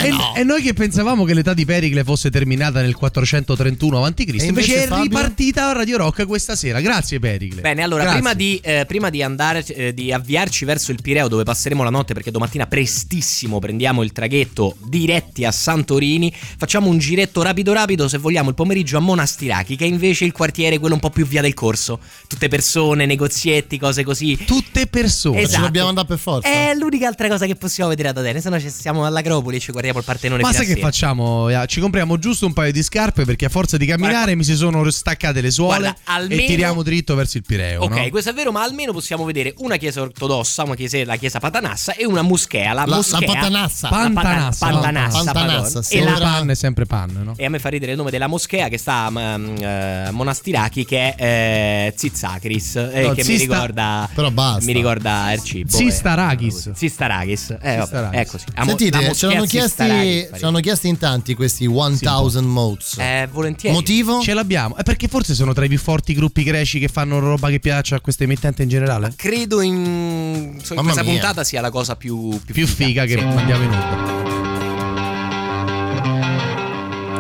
[0.08, 4.46] e, e noi che pensavamo che l'età di Pericle fosse terminata nel 431 a.C., invece,
[4.46, 5.04] invece è Fabio?
[5.04, 6.80] ripartita a Radio Rock questa sera.
[6.82, 7.62] Grazie Pericle.
[7.62, 8.20] Bene, allora, Grazie.
[8.20, 11.90] prima di, eh, prima di andare, eh, di avviarci verso il Pireo, dove passeremo la
[11.90, 18.08] notte, perché domattina prestissimo prendiamo il traghetto diretti a Santorini, facciamo un giretto rapido rapido,
[18.08, 21.26] se vogliamo, il pomeriggio a Monastirachi, che è invece il quartiere quello un po' più
[21.26, 22.00] via del corso.
[22.42, 24.36] Tutte persone, negozietti, cose così.
[24.46, 25.42] Tutte persone.
[25.42, 25.58] Esatto.
[25.58, 26.50] Ci dobbiamo andare per forza.
[26.50, 29.60] È l'unica altra cosa che possiamo vedere ad Atene, se no ci siamo all'Acropoli e
[29.60, 31.52] ci guardiamo il Partenone Ma sai che facciamo?
[31.52, 34.44] Ya, Ci compriamo giusto un paio di scarpe perché a forza di camminare Guarda- mi
[34.44, 37.84] si sono staccate le suole Guarda, almeno- e tiriamo dritto verso il Pireo.
[37.84, 38.10] Ok, no?
[38.10, 41.94] questo è vero, ma almeno possiamo vedere una chiesa ortodossa, una chiesa, la chiesa patanassa
[41.94, 42.74] e una moschea.
[42.74, 43.88] La, La- moschea, la patanassa.
[43.92, 44.66] la patan- Pantanassa.
[44.68, 45.32] pantanassa, Pantanassa,
[45.72, 45.84] pardon.
[45.84, 45.94] sì.
[45.96, 47.34] E, la- Sembra- pan è sempre pan, no?
[47.38, 50.86] e a me fa ridere il nome della moschea che sta a mm, eh, Monastirachi,
[50.86, 51.94] che è eh,
[52.40, 54.10] Zizakris, eh, No, che mi ricorda.
[54.14, 54.66] Però basta.
[54.66, 55.70] Mi ricorda il cibo.
[55.70, 56.68] Zistarakis.
[56.68, 56.72] eh.
[56.76, 57.58] Zistarakis.
[57.62, 58.46] Eh, vabbè, è così.
[58.56, 62.98] La mo- la Sentite, ce l'hanno chiesti, ce l'hanno chiesti in tanti questi 1000 modes.
[62.98, 63.76] Eh, volentieri.
[63.76, 64.22] Motivo?
[64.22, 64.76] Ce l'abbiamo.
[64.76, 67.96] È perché forse sono tra i più forti gruppi greci che fanno roba che piace
[67.96, 69.14] a questa emittente in generale?
[69.16, 71.12] Credo in, in Mamma questa mia.
[71.12, 73.24] puntata sia la cosa più, più, Più figa che Sì.
[73.26, 74.20] mandiamo in onda.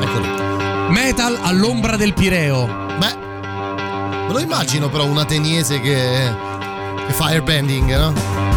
[0.01, 0.27] Eccoli.
[0.91, 2.65] Metal all'ombra del Pireo.
[2.97, 3.29] Beh,
[4.31, 6.33] me lo immagino però un ateniese che,
[7.05, 8.50] che fa airbending, no?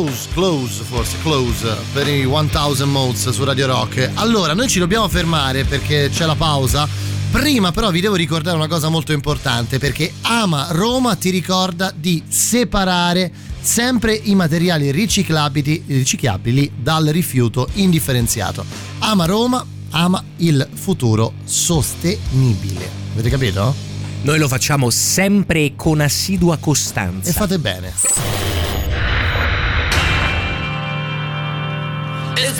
[0.00, 4.12] Close, close, forse close per i 1000 modes su Radio Rock.
[4.14, 6.88] Allora, noi ci dobbiamo fermare perché c'è la pausa.
[7.30, 12.22] Prima però vi devo ricordare una cosa molto importante perché Ama Roma ti ricorda di
[12.26, 13.30] separare
[13.60, 18.64] sempre i materiali riciclabili, riciclabili dal rifiuto indifferenziato.
[19.00, 22.88] Ama Roma, ama il futuro sostenibile.
[23.12, 23.74] Avete capito?
[24.22, 27.28] Noi lo facciamo sempre con assidua costanza.
[27.28, 28.49] E fate bene.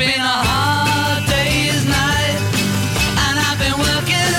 [0.01, 2.40] Been a hard day's night,
[3.20, 4.32] and I've been working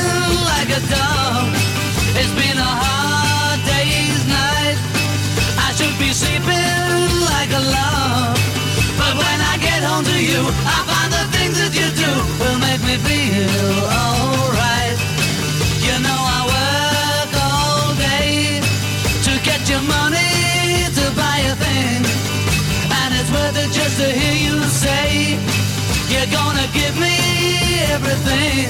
[0.50, 1.54] like a dog.
[2.18, 4.78] It's been a hard day's night.
[5.62, 8.42] I should be sleeping like a log.
[8.98, 12.10] But when I get home to you, I find the things that you do
[12.42, 14.98] will make me feel alright.
[15.86, 18.66] You know I work all day
[19.30, 22.02] to get your money to buy a thing.
[22.98, 25.51] And it's worth it just to hear you say
[26.62, 27.16] gonna give me
[27.92, 28.70] everything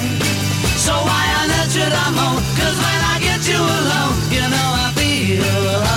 [0.77, 2.41] So why on earth should I moan?
[2.57, 5.90] Cause when I get you alone You know I feel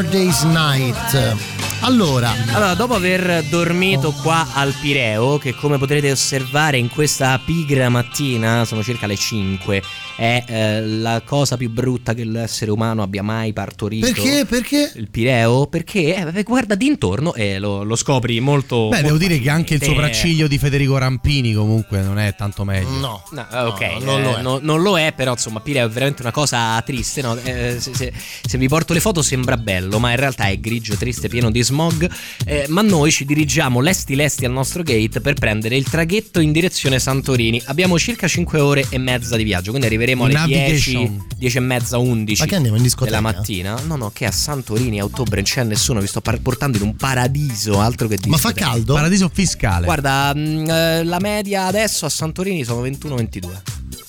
[0.00, 1.36] Hard Day's Night.
[1.80, 7.90] Allora, Allora, dopo aver dormito qua al Pireo, che come potrete osservare in questa pigra
[7.90, 9.82] mattina, sono circa le 5,
[10.20, 14.04] è eh, la cosa più brutta che l'essere umano abbia mai partorito.
[14.12, 14.44] perché?
[14.44, 14.92] Perché?
[14.96, 15.66] Il Pireo?
[15.66, 18.88] Perché eh, guarda d'intorno e lo, lo scopri molto.
[18.88, 22.64] Beh, devo dire che anche il Eh, sopracciglio di Federico Rampini comunque non è tanto
[22.64, 22.90] meglio.
[22.98, 23.22] No.
[23.30, 24.42] No, eh, ok, No, non lo eh, è.
[24.42, 27.22] no- non lo è, però insomma, Pireo è veramente una cosa triste.
[27.22, 27.34] no?
[27.42, 28.12] Eh, se, se-
[28.46, 31.62] se vi porto le foto sembra bello, ma in realtà è grigio, triste, pieno di
[31.62, 32.06] smog.
[32.44, 36.52] Eh, ma noi ci dirigiamo lesti lesti al nostro gate per prendere il traghetto in
[36.52, 37.62] direzione Santorini.
[37.66, 41.26] Abbiamo circa 5 ore e mezza di viaggio, quindi arriveremo alle 10, Navigation.
[41.36, 43.16] 10 e mezza, 11 Ma che andiamo in discoteca?
[43.16, 43.80] della mattina.
[43.86, 46.00] No, no, che a Santorini a ottobre non c'è nessuno.
[46.00, 48.66] Vi sto par- portando in un paradiso, altro che ma fa discoteca.
[48.70, 48.94] caldo?
[48.94, 49.84] Paradiso fiscale.
[49.84, 53.48] Guarda, mh, eh, la media adesso a Santorini sono 21-22.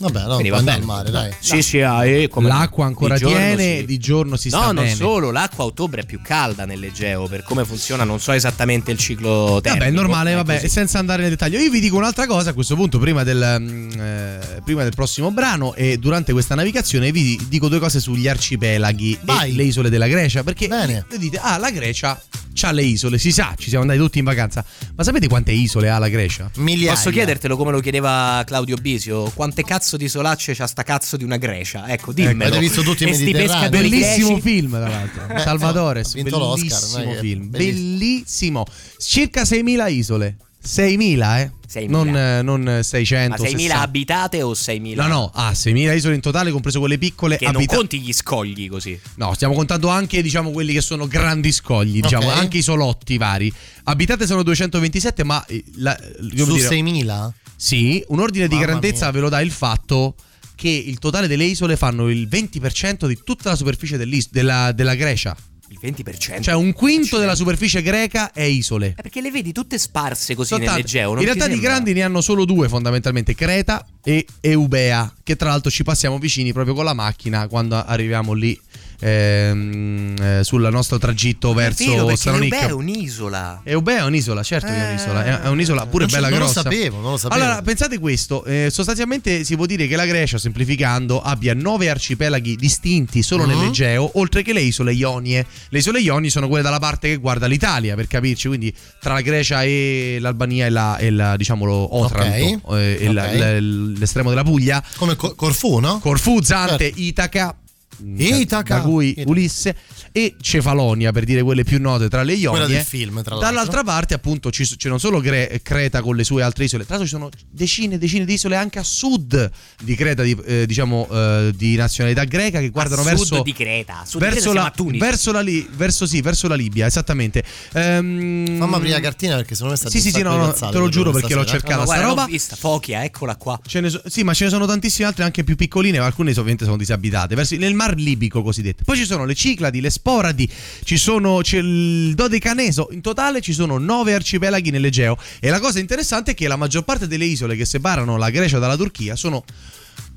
[0.02, 0.72] Vabbè, no, Quindi va bene.
[0.78, 1.32] al mare, dai.
[1.40, 2.58] Sì, sì, ah, eh, come no.
[2.58, 3.86] L'acqua ancora Di tiene, sì.
[3.86, 4.96] di giorno si No, sta non bene.
[4.96, 8.98] solo, l'acqua a ottobre è più calda nell'Egeo, per come funziona non so esattamente il
[8.98, 9.86] ciclo termico.
[9.86, 10.70] Vabbè, è normale, vabbè, così.
[10.70, 11.60] senza andare nel dettaglio.
[11.60, 15.32] Io vi dico un'altra cosa a questo punto, prima del, mm, eh, prima del prossimo
[15.32, 19.52] brano e durante questa navigazione vi dico due cose sugli arcipelaghi Vai.
[19.52, 21.06] e le isole della Grecia, perché Bene.
[21.10, 22.20] voi dite, ah, la Grecia
[22.64, 24.64] ha le isole, si sa, ci siamo andati tutti in vacanza,
[24.96, 26.50] ma sapete quante isole ha la Grecia?
[26.58, 26.94] Migliaia.
[26.94, 29.32] Posso chiedertelo come lo chiedeva Claudio Bisio?
[29.34, 31.88] Quante cazzo di solacce c'ha sta cazzo di una Grecia?
[31.88, 32.44] Ecco, dimmelo.
[32.44, 33.48] avete visto tutti i Mediterranei.
[33.48, 34.42] pescatori Bellissimo greci?
[34.42, 35.40] film, tra l'altro.
[35.40, 37.88] Salvatore, ha vinto l'Oscar, bellissimo non che- film, bellissimo.
[37.98, 38.66] bellissimo.
[38.98, 40.36] Circa 6.000 isole.
[40.64, 41.52] 6.000, eh?
[41.68, 41.90] 6.000.
[41.90, 43.42] Non, eh, non 600.
[43.42, 43.80] Ma 6.000 60.
[43.82, 44.96] abitate o 6.000?
[44.96, 47.38] No, no, ah, 6.000 isole in totale, compreso quelle piccole.
[47.38, 49.00] Che non abita- conti gli scogli così.
[49.16, 52.38] No, stiamo contando anche, diciamo, quelli che sono grandi scogli, diciamo, Ok.
[52.38, 53.52] anche i solotti vari.
[53.86, 57.32] Abitate sono 227, ma eh, la, come Su dire, 6.000?
[57.64, 59.12] Sì, un ordine di Mamma grandezza mia.
[59.12, 60.16] ve lo dà il fatto
[60.56, 63.98] che il totale delle isole fanno il 20% di tutta la superficie
[64.32, 65.38] della, della Grecia.
[65.68, 66.42] Il 20%.
[66.42, 68.88] Cioè un quinto della superficie greca è isole.
[68.98, 71.10] Eh, perché le vedi tutte sparse così Soltanto- nell'Egeo.
[71.14, 75.50] non in realtà di grandi ne hanno solo due fondamentalmente, Creta e Eubea, che tra
[75.50, 78.60] l'altro ci passiamo vicini proprio con la macchina quando arriviamo lì
[79.00, 80.01] ehm,
[80.40, 82.56] eh, sul nostro tragitto vero, verso perché Salonicca.
[82.56, 83.62] Eubea è un'isola.
[83.64, 86.62] Eubea è un'isola, certo che è un'isola, è, un'isola pure bella non lo grossa.
[86.62, 87.42] sapevo, non lo sapevo.
[87.42, 92.56] Allora, pensate questo, eh, sostanzialmente si può dire che la Grecia, semplificando, abbia nove arcipelaghi
[92.56, 93.50] distinti solo Mhm.
[93.50, 95.46] nell'Egeo, oltre che le isole Ionie.
[95.70, 99.22] Le isole Ionie sono quelle dalla parte che guarda l'Italia, per capirci, quindi tra la
[99.22, 103.34] Grecia e l'Albania e, la, e la, diciamo lo Otranto, eh, e la- ok.
[103.38, 104.84] la- l'estremo della Puglia.
[104.98, 106.00] Come Co- Corfù, no?
[106.00, 107.00] Corfù, Zante, Certo.
[107.02, 107.56] Itaca.
[108.04, 108.76] Itaca.
[108.78, 109.30] Da cui Itaca.
[109.30, 109.76] Ulisse
[110.12, 112.50] e Cefalonia per dire quelle più note tra le Ionie.
[112.50, 113.40] Quella del film, tra l'altro.
[113.40, 117.10] Dall'altra parte, appunto, c'è non solo Gre- Creta con le sue altre isole, tra l'altro
[117.10, 119.50] ci sono decine e decine di isole anche a sud
[119.82, 123.26] di Creta, di, eh, diciamo eh, di nazionalità greca, che guardano a verso.
[123.26, 124.04] sud di Creta.
[124.06, 127.44] Sud di Creta Verso siamo la, verso, la Li- verso, sì, verso la Libia, esattamente.
[127.74, 130.78] Ehm, Fammi aprire la cartina perché secondo me sta Sì, sì, sì, no, no, te
[130.78, 131.52] lo giuro perché l'ho sera.
[131.60, 132.22] cercata No, sta guarda, roba.
[132.24, 133.60] l'ho vista, Fochia, eccola qua.
[133.66, 136.30] Ce ne so- sì, ma ce ne sono tantissime altre anche più piccoline, ma alcune
[136.32, 138.84] ovviamente sono disabitate, verso, nel mar libico cosiddetto.
[138.84, 140.50] Poi ci sono le Cicladi, le Sporadi,
[140.84, 145.16] ci sono c'è il Dodecaneso, in totale ci sono nove arcipelaghi nell'Egeo.
[145.40, 148.58] E la cosa interessante è che la maggior parte delle isole che separano la Grecia
[148.58, 149.44] dalla Turchia sono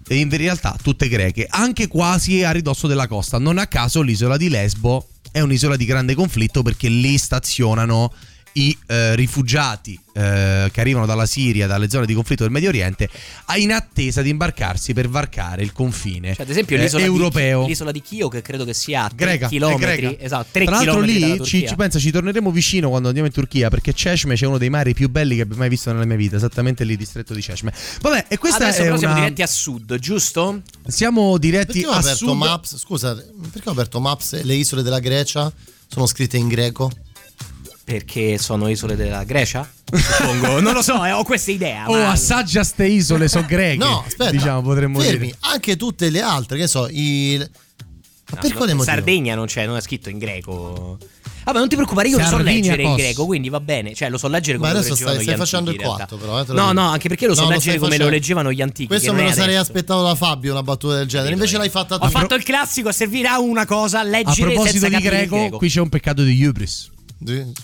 [0.08, 3.38] e in realtà tutte greche, anche quasi a ridosso della costa.
[3.38, 8.10] Non a caso l'isola di Lesbo è un'isola di grande conflitto perché lì stazionano
[8.56, 13.08] i eh, rifugiati eh, che arrivano dalla Siria, dalle zone di conflitto del Medio Oriente,
[13.46, 17.62] a- in attesa di imbarcarsi per varcare il confine Cioè, ad esempio, eh, l'isola, europeo.
[17.62, 20.00] Di, l'isola di Chio, che credo che sia a 3 Greca, chilometri.
[20.02, 20.22] greca.
[20.22, 23.68] Esatto, 3 Tra l'altro lì ci, ci pensa, ci torneremo vicino quando andiamo in Turchia
[23.70, 26.36] perché Ceshme c'è uno dei mari più belli che abbia mai visto nella mia vita,
[26.36, 27.72] esattamente lì, distretto di Ceshme.
[28.00, 29.22] Vabbè, e questa Adesso è però siamo una...
[29.24, 30.62] diretti a sud, giusto?
[30.86, 32.36] Siamo diretti Perché a sud.
[32.36, 32.78] Maps?
[32.78, 33.14] Scusa,
[33.50, 35.52] perché ho aperto Maps e le isole della Grecia
[35.88, 36.90] sono scritte in greco?
[37.84, 39.68] Perché sono isole della Grecia?
[39.92, 40.58] Suppongo.
[40.62, 41.84] non lo so, eh, ho questa idea.
[41.88, 43.76] Oh, ma- assaggia ste isole, sono greche.
[43.76, 44.30] No, aspetta.
[44.30, 45.36] Diciamo, potremmo fermi, dire.
[45.40, 47.46] anche tutte le altre, che so, i Ma
[48.36, 48.94] No, per quale in motivo?
[48.96, 50.96] Sardegna non c'è, non è scritto in greco.
[51.44, 53.94] Vabbè, non ti preoccupare, io lo so Sardinia leggere in greco, quindi va bene.
[53.94, 56.16] Cioè, lo so leggere come Ma lo adesso leggevano stai, stai facendo il antichi, realtà.
[56.16, 56.40] coatto, però.
[56.40, 56.80] eh, lo No, dico.
[56.80, 58.10] no, anche perché lo so No, leggere stai come lo facendo.
[58.16, 58.86] leggevano gli antichi.
[58.88, 59.60] Questo me lo sarei adesso.
[59.60, 61.34] aspettato da Fabio, una battuta del genere.
[61.34, 62.04] Invece l'hai fatta tu.
[62.06, 65.68] Ho fatto il classico, servirà una cosa, A leggere proposito senza di il greco, qui
[65.68, 66.90] c'è un peccato di hubris.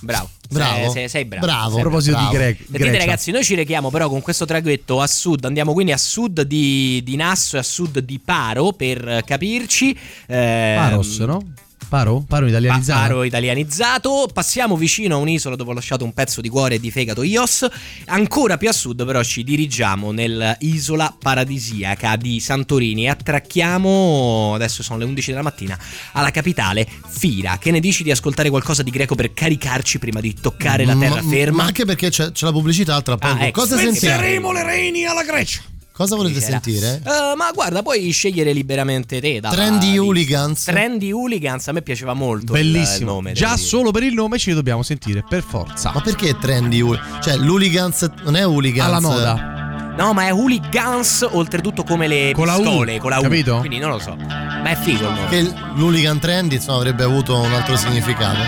[0.01, 0.29] Bravo.
[0.49, 0.91] Bravo.
[0.91, 1.47] Sei, sei- bravo.
[1.47, 1.71] Bravo.
[1.71, 2.31] Sei A proposito bravo.
[2.31, 2.63] di greco.
[2.71, 6.43] Sentite ragazzi, noi ci rechiamo però con questo traghetto a sud, andiamo quindi a sud
[6.43, 9.97] di, di Nasso e a sud di Paro per capirci.
[10.27, 11.43] Eh, Paros, no?
[11.91, 12.25] Paro?
[12.25, 13.01] Paro italianizzato?
[13.01, 16.93] Paro italianizzato, passiamo vicino a un'isola dove ho lasciato un pezzo di cuore e di
[16.93, 17.67] fegato Ios,
[18.07, 25.01] ancora più a sud però ci dirigiamo nell'isola paradisiaca di Santorini e attracchiamo, adesso sono
[25.01, 25.77] le 11 della mattina,
[26.13, 27.59] alla capitale Fira.
[27.59, 31.09] Che ne dici di ascoltare qualcosa di greco per caricarci prima di toccare la Ma-
[31.09, 31.57] terraferma?
[31.57, 33.35] Ma anche perché c'è, c'è la pubblicità tra poco.
[33.35, 33.63] Ah, ecco.
[33.63, 34.53] Cosa sentiamo?
[34.53, 35.61] le reni alla Grecia.
[35.93, 37.03] Cosa volete sentire?
[37.05, 39.41] Eh, ma guarda, puoi scegliere liberamente te.
[39.41, 39.99] Trendy.
[39.99, 40.65] Hooligans.
[40.65, 42.55] Trendy Hooligans, a me piaceva molto.
[42.55, 43.13] il- il Bellissimo.
[43.13, 45.91] nome, Già solo per il nome ci dobbiamo sentire, per forza.
[45.95, 46.81] Ma perché trendy?
[46.81, 48.89] hool- Cioè, l'hooligans non è hooligans.
[48.89, 49.93] Alla moda.
[49.99, 53.23] No, ma è hooligans, oltretutto come le Con la U, pistole, con la U.
[53.23, 53.59] capito?
[53.59, 54.15] Quindi non lo so.
[54.17, 55.29] Ma è figo il nome.
[55.29, 58.39] Che l'hooligan trendy insomma avrebbe avuto un altro significato.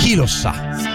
[0.00, 0.52] Chi lo sa?
[0.52, 0.88] Σε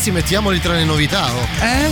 [0.00, 1.30] questi mettiamoli tra le novità.
[1.30, 1.46] Oh.
[1.62, 1.90] Eh?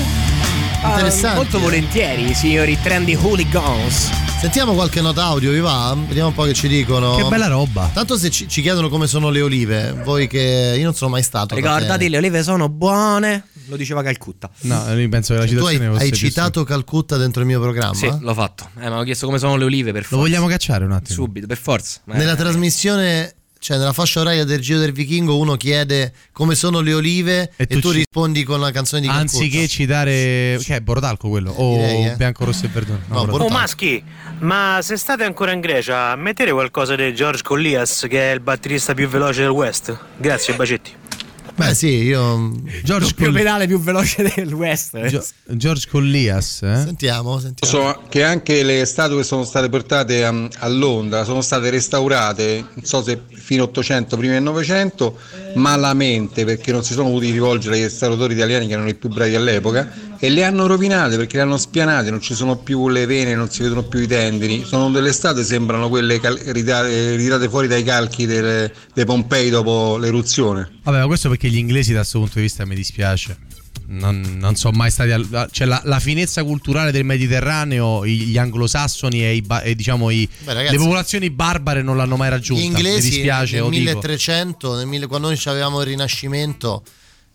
[0.82, 1.26] Interessante.
[1.26, 4.08] Ah, molto volentieri, signori trendy hooligans.
[4.40, 5.94] Sentiamo qualche nota audio, vi va?
[6.06, 7.16] Vediamo un po' che ci dicono.
[7.16, 7.90] Che bella roba.
[7.92, 11.22] Tanto se ci, ci chiedono come sono le olive, voi che io non sono mai
[11.22, 11.48] stato.
[11.48, 12.08] da Ricordate, te.
[12.08, 13.48] le olive sono buone.
[13.66, 14.48] Lo diceva Calcutta.
[14.60, 17.46] No, io penso che la Tu hai, citazione fosse hai più citato Calcutta dentro il
[17.46, 17.92] mio programma?
[17.94, 18.70] Sì, l'ho fatto.
[18.76, 20.16] Eh, mi hanno chiesto come sono le olive per forza.
[20.16, 21.14] Lo vogliamo cacciare un attimo?
[21.14, 22.00] Subito, per forza.
[22.08, 26.80] Eh, Nella trasmissione, cioè nella fascia oraria del Giro del Vichingo, uno chiede come sono
[26.80, 29.36] le olive e, E tu, tu ci- rispondi con la canzone di Calcutta.
[29.36, 30.58] Anziché citare.
[30.62, 31.50] Che è Borotalco quello?
[31.50, 32.14] O Direi, eh.
[32.16, 33.00] Bianco, Rosso e Verdone?
[33.08, 33.24] No.
[33.26, 33.44] Borotalco.
[33.44, 34.02] Oh maschi,
[34.40, 38.94] ma se state ancora in Grecia, mettete qualcosa di George Collias, che è il batterista
[38.94, 39.96] più veloce del West.
[40.16, 40.92] Grazie, bacetti.
[41.58, 42.52] Beh, sì, io.
[42.84, 45.06] George, Il Coll- pedale più veloce del West.
[45.06, 46.62] Gio- George Collias.
[46.62, 46.76] Eh?
[46.84, 47.72] Sentiamo, sentiamo.
[47.92, 52.64] So che anche le statue che sono state portate a, a Londra sono state restaurate,
[52.74, 55.18] non so se fino 800, prima del 900,
[55.54, 59.34] malamente perché non si sono potuti rivolgere ai restauratori italiani che erano i più bravi
[59.34, 59.90] all'epoca
[60.20, 63.48] e le hanno rovinate perché le hanno spianate, non ci sono più le vene, non
[63.50, 64.64] si vedono più i tendini.
[64.64, 70.68] Sono delle statue, sembrano quelle cal- ritate fuori dai calchi delle- dei Pompei dopo l'eruzione.
[70.82, 73.36] Vabbè, ma questo perché gli inglesi da questo punto di vista mi dispiace.
[73.90, 75.12] Non, non sono mai stati.
[75.12, 80.28] al- cioè, la, la finezza culturale del Mediterraneo, gli anglosassoni e, i e diciamo i-
[80.44, 82.60] Beh, ragazzi, le popolazioni barbare non l'hanno mai raggiunta.
[82.62, 83.82] Gli inglesi mi dispiace, nel lo dico.
[83.84, 86.82] 1300, nel mille- quando noi avevamo il Rinascimento,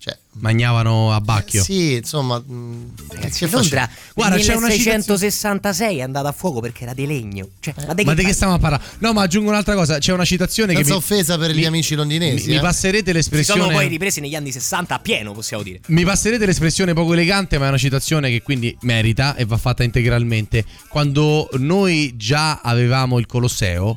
[0.03, 1.63] cioè, Magnavano a bacchio.
[1.63, 6.59] sì, insomma, mh, Ragazzi, che Londra Guarda, nel c'è una 1666 è andata a fuoco
[6.59, 7.47] perché era di legno.
[7.61, 8.33] Cioè, ma di Ma di che parli?
[8.33, 8.83] stiamo a parlare?
[8.97, 9.99] No, ma aggiungo un'altra cosa.
[9.99, 10.91] C'è una citazione Senza che.
[10.91, 12.47] mi- offesa per gli mi- amici londinesi.
[12.47, 12.61] Mi, mi eh.
[12.61, 13.61] passerete Si l'espressione.
[13.61, 15.79] sono poi ripresi negli anni 60 a pieno, possiamo dire.
[15.87, 19.83] Mi passerete l'espressione poco elegante, ma è una citazione che quindi merita e va fatta
[19.83, 20.65] integralmente.
[20.89, 23.95] Quando noi già avevamo il Colosseo,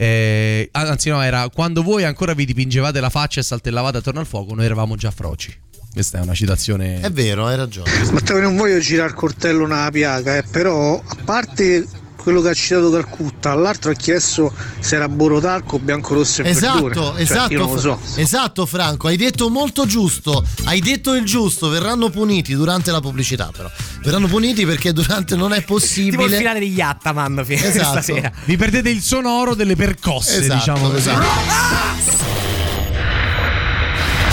[0.00, 4.26] eh, anzi, no, era quando voi ancora vi dipingevate la faccia e saltellavate attorno al
[4.26, 5.52] fuoco, noi eravamo già froci.
[5.92, 7.00] Questa è una citazione.
[7.00, 7.90] È vero, hai ragione.
[8.12, 11.84] Matteo, non voglio girare il coltello nella piaga, eh, però a parte
[12.28, 16.90] quello che ha citato Calcutta, l'altro ha chiesto se era Borotalco, Biancorosso e Verdone.
[16.90, 17.98] Esatto, Cioè, esatto, io non lo so.
[18.16, 23.50] esatto Franco, hai detto molto giusto, hai detto il giusto, verranno puniti durante la pubblicità
[23.56, 23.70] però,
[24.02, 26.36] verranno puniti perché durante non è Tipo il possibile.
[26.36, 27.88] finale di Yattaman Esatto.
[27.92, 28.30] stasera.
[28.44, 30.98] Vi perdete il sonoro delle percosse, Esatto, diciamo così.
[31.08, 32.26] esatto.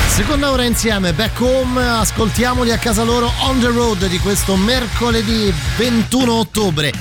[0.09, 5.53] Seconda ora insieme, back home, ascoltiamoli a casa loro on the road di questo mercoledì
[5.77, 6.91] 21 ottobre.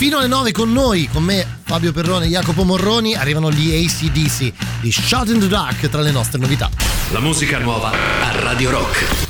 [0.00, 4.52] Fino alle 9 con noi, con me Fabio Perrone e Jacopo Morroni, arrivano gli ACDC
[4.80, 6.70] di Shot in the Dark tra le nostre novità.
[7.10, 9.29] La musica nuova a Radio Rock.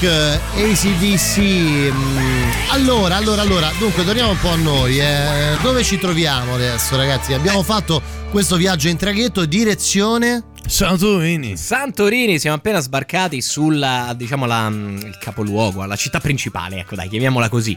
[0.00, 1.38] The Dark, ACDC.
[1.38, 4.98] Mm, Allora, allora, allora, dunque torniamo un po' a noi.
[5.00, 5.56] eh.
[5.62, 7.32] Dove ci troviamo adesso, ragazzi?
[7.32, 10.42] Abbiamo fatto questo viaggio in traghetto, direzione.
[10.66, 11.56] Santorini.
[11.56, 17.08] Santorini, siamo appena sbarcati sulla, diciamo, la, mm, il capoluogo, la città principale, ecco dai,
[17.08, 17.76] chiamiamola così,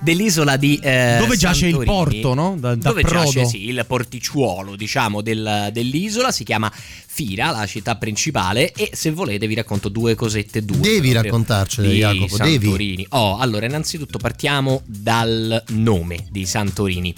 [0.00, 2.20] dell'isola di eh, Dove giace il Santorini.
[2.20, 2.56] porto, no?
[2.58, 3.30] Da, da dove Prodo.
[3.30, 9.12] giace sì, il porticciuolo, diciamo, del- dell'isola, si chiama Fira, la città principale, e se
[9.12, 10.78] volete vi racconto due cosette, due.
[10.78, 12.64] Devi proprio raccontarcele, di Jacopo, devi.
[12.64, 13.06] Santorini.
[13.10, 17.14] Oh, allora, innanzitutto partiamo dal nome di Santorini.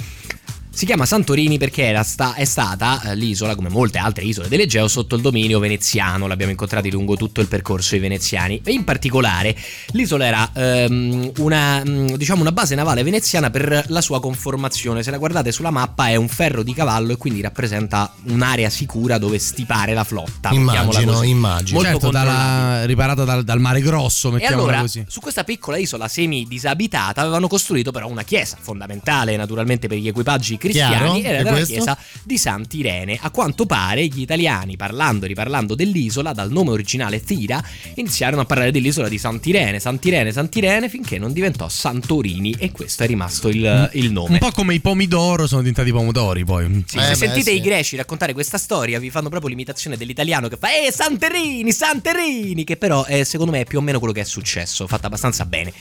[0.77, 4.89] Si chiama Santorini perché era sta- è stata eh, l'isola, come molte altre isole dell'Egeo,
[4.89, 6.27] sotto il dominio veneziano.
[6.27, 8.61] L'abbiamo incontrati lungo tutto il percorso i veneziani.
[8.63, 9.57] E in particolare
[9.93, 15.03] l'isola era ehm, una, mm, diciamo una base navale veneziana per la sua conformazione.
[15.03, 19.17] Se la guardate sulla mappa è un ferro di cavallo e quindi rappresenta un'area sicura
[19.17, 20.51] dove stipare la flotta.
[20.51, 21.31] Immagino, così.
[21.31, 21.79] immagino.
[21.79, 25.03] Molto certo, dalla- riparata dal, dal mare grosso, mettiamola allora, così.
[25.09, 30.59] su questa piccola isola semi-disabitata avevano costruito però una chiesa fondamentale naturalmente per gli equipaggi
[30.67, 31.73] cristiani Chiaro, era e la questo?
[31.73, 33.19] chiesa di Sant'Irene.
[33.21, 37.63] A quanto pare gli italiani, parlando e riparlando dell'isola, dal nome originale Tira,
[37.95, 43.07] iniziarono a parlare dell'isola di Sant'Irene, Sant'Irene, Sant'Irene, finché non diventò Santorini e questo è
[43.07, 44.35] rimasto il, il nome.
[44.35, 46.85] Un po' come i pomidoro sono diventati pomodori poi.
[46.87, 47.57] Sì, Eh, se beh, sentite sì.
[47.57, 52.65] i greci raccontare questa storia, vi fanno proprio l'imitazione dell'italiano che fa Eh, Santerini, Santerini,
[52.65, 55.45] che però eh, secondo me è più o meno quello che è successo, fatta abbastanza
[55.45, 55.73] bene.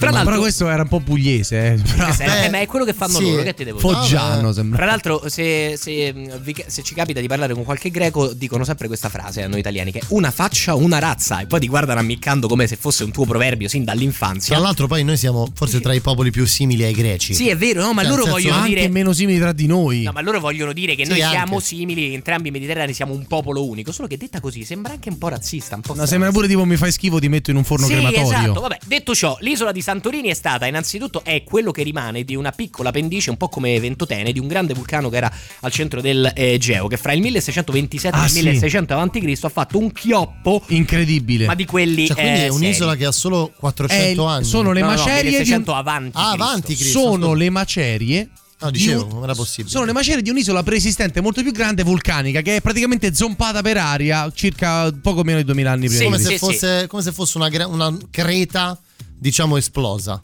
[0.00, 1.74] Fra Ma l'altro, però questo era un po' pugliese, eh.
[1.94, 3.22] Però- Eh, Beh, ma è quello che fanno sì.
[3.30, 3.92] loro, che ti devo dire?
[3.92, 4.76] Foggiano sembra.
[4.78, 6.28] Fra l'altro, se, se, mm,
[6.66, 9.92] se ci capita di parlare con qualche greco, dicono sempre questa frase a noi italiani:
[9.92, 11.40] che è una faccia, una razza.
[11.40, 14.54] E poi ti guardano ammiccando come se fosse un tuo proverbio sin dall'infanzia.
[14.56, 17.34] Tra l'altro, poi noi siamo forse tra i popoli più simili ai greci.
[17.34, 18.88] Sì, è vero, no, ma Cioè, loro vogliono anche dire.
[18.88, 20.02] meno simili tra di noi.
[20.04, 21.36] No, ma loro vogliono dire che Sì, noi anche.
[21.36, 23.92] siamo simili, entrambi i mediterranei siamo un popolo unico.
[23.92, 26.64] Solo che detta così sembra anche un po' razzista, un po' No, sembra pure tipo
[26.64, 28.22] mi fai schifo, ti metto in un forno sì, crematorio.
[28.30, 28.60] esatto.
[28.60, 32.52] Vabbè, detto ciò, l'isola di Santorini è stata innanzitutto è quello che rimane di una
[32.52, 36.30] piccola pendice, un po' come Ventotene, di un grande vulcano che era al centro del
[36.34, 38.36] eh, Egeo, che fra il 1627 Ah, e il sì.
[38.42, 39.38] 1600 a.C.
[39.42, 41.46] ha fatto un chioppo, Incredibile.
[41.46, 43.00] ma di quelli Cioè, quindi eh, è un'isola seri.
[43.02, 44.44] che ha solo 400 Eh, anni.
[44.44, 46.10] sono le No, no, no, macerie di un- 1600 avanti.
[46.14, 46.42] Ah, Cristo.
[46.44, 46.98] avanti, Cristo.
[47.00, 47.34] sono scusa.
[47.38, 48.28] le macerie
[48.62, 49.70] No, di dicevo, non era possibile.
[49.70, 53.78] Sono le macerie di un'isola preesistente molto più grande vulcanica che è praticamente zompata per
[53.78, 55.98] aria circa poco meno di 2000 anni prima.
[55.98, 58.78] Sì, come, di se sì, fosse, come se fosse una, una creta,
[59.20, 60.20] diciamo, esplosa.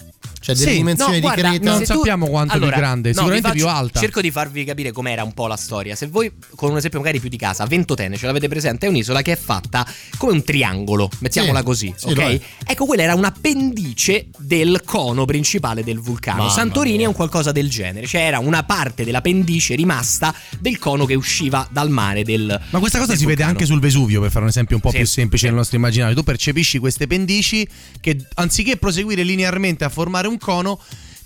[0.46, 1.70] Cioè, delle Sì, dimensioni No, di guarda, creta.
[1.72, 3.98] non sappiamo quanto più Allora, grande, no, sicuramente faccio- più alta.
[4.00, 5.96] Cerco di farvi capire com'era un po' la storia.
[5.96, 9.22] Se voi, con un esempio magari più di casa, Ventotene, ce l'avete presente, è un'isola
[9.22, 9.84] che è fatta
[10.18, 12.18] come un triangolo, mettiamola Sì, così, sì, ok?
[12.18, 12.40] è.
[12.64, 16.38] Ecco, quella era una pendice del cono principale del vulcano.
[16.42, 17.06] Mamma Santorini mia.
[17.06, 21.14] è un qualcosa del genere, cioè era una parte della pendice rimasta del cono che
[21.14, 23.50] usciva dal mare del Ma questa cosa si vede vulcano.
[23.50, 25.46] anche sul Vesuvio, per fare un esempio un po' Sì, più semplice sì.
[25.48, 26.14] nel nostro immaginario.
[26.14, 27.66] Tu percepisci queste pendici
[28.00, 30.80] che anziché proseguire linearmente a formare un cono,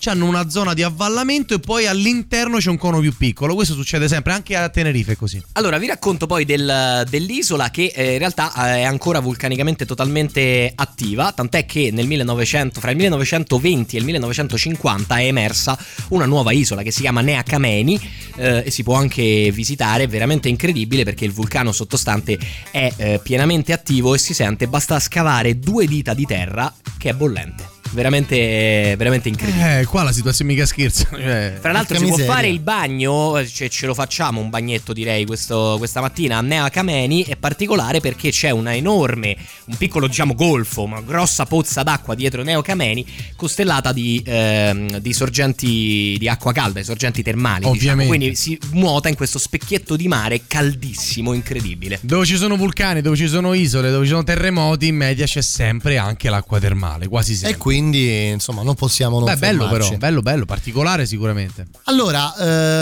[0.08, 3.54] hanno una zona di avvallamento e poi all'interno c'è un cono più piccolo.
[3.54, 5.42] Questo succede sempre, anche a Tenerife così.
[5.52, 10.72] Allora, vi racconto poi del- dell'isola che eh, in realtà eh, è ancora vulcanicamente totalmente
[10.74, 16.52] attiva, tant'è che nel 1900, fra il 1920 e il 1950 è emersa una nuova
[16.52, 18.00] isola che si chiama Nea Kameni
[18.36, 22.38] eh, e si può anche visitare, è veramente incredibile perché il vulcano sottostante
[22.70, 27.12] è eh, pienamente attivo e si sente, basta scavare due dita di terra che è
[27.12, 27.79] bollente.
[27.92, 29.80] Veramente, veramente incredibile.
[29.80, 31.08] Eh, qua la situazione mica scherza.
[31.20, 32.32] Cioè, Fra l'altro si può miseria.
[32.34, 36.68] fare il bagno, cioè ce lo facciamo un bagnetto direi questo- questa mattina a Nea
[36.70, 39.36] Kameni, è particolare perché c'è una enorme,
[39.66, 43.04] un piccolo diciamo golfo, una grossa pozza d'acqua dietro Nea Kameni
[43.36, 47.58] costellata di, ehm, di sorgenti di acqua calda, di sorgenti termali.
[47.60, 47.72] diciamo.
[47.76, 48.06] Ovviamente.
[48.16, 51.98] Quindi si nuota in questo specchietto di mare caldissimo, incredibile.
[52.02, 55.42] Dove ci sono vulcani, dove ci sono isole, dove ci sono terremoti, in media c'è
[55.42, 57.56] sempre anche l'acqua termale, quasi E sempre.
[57.80, 59.86] Quindi, insomma, non possiamo non Beh, bello fermarci.
[59.88, 61.66] però, bello, bello, particolare sicuramente.
[61.84, 62.34] Allora,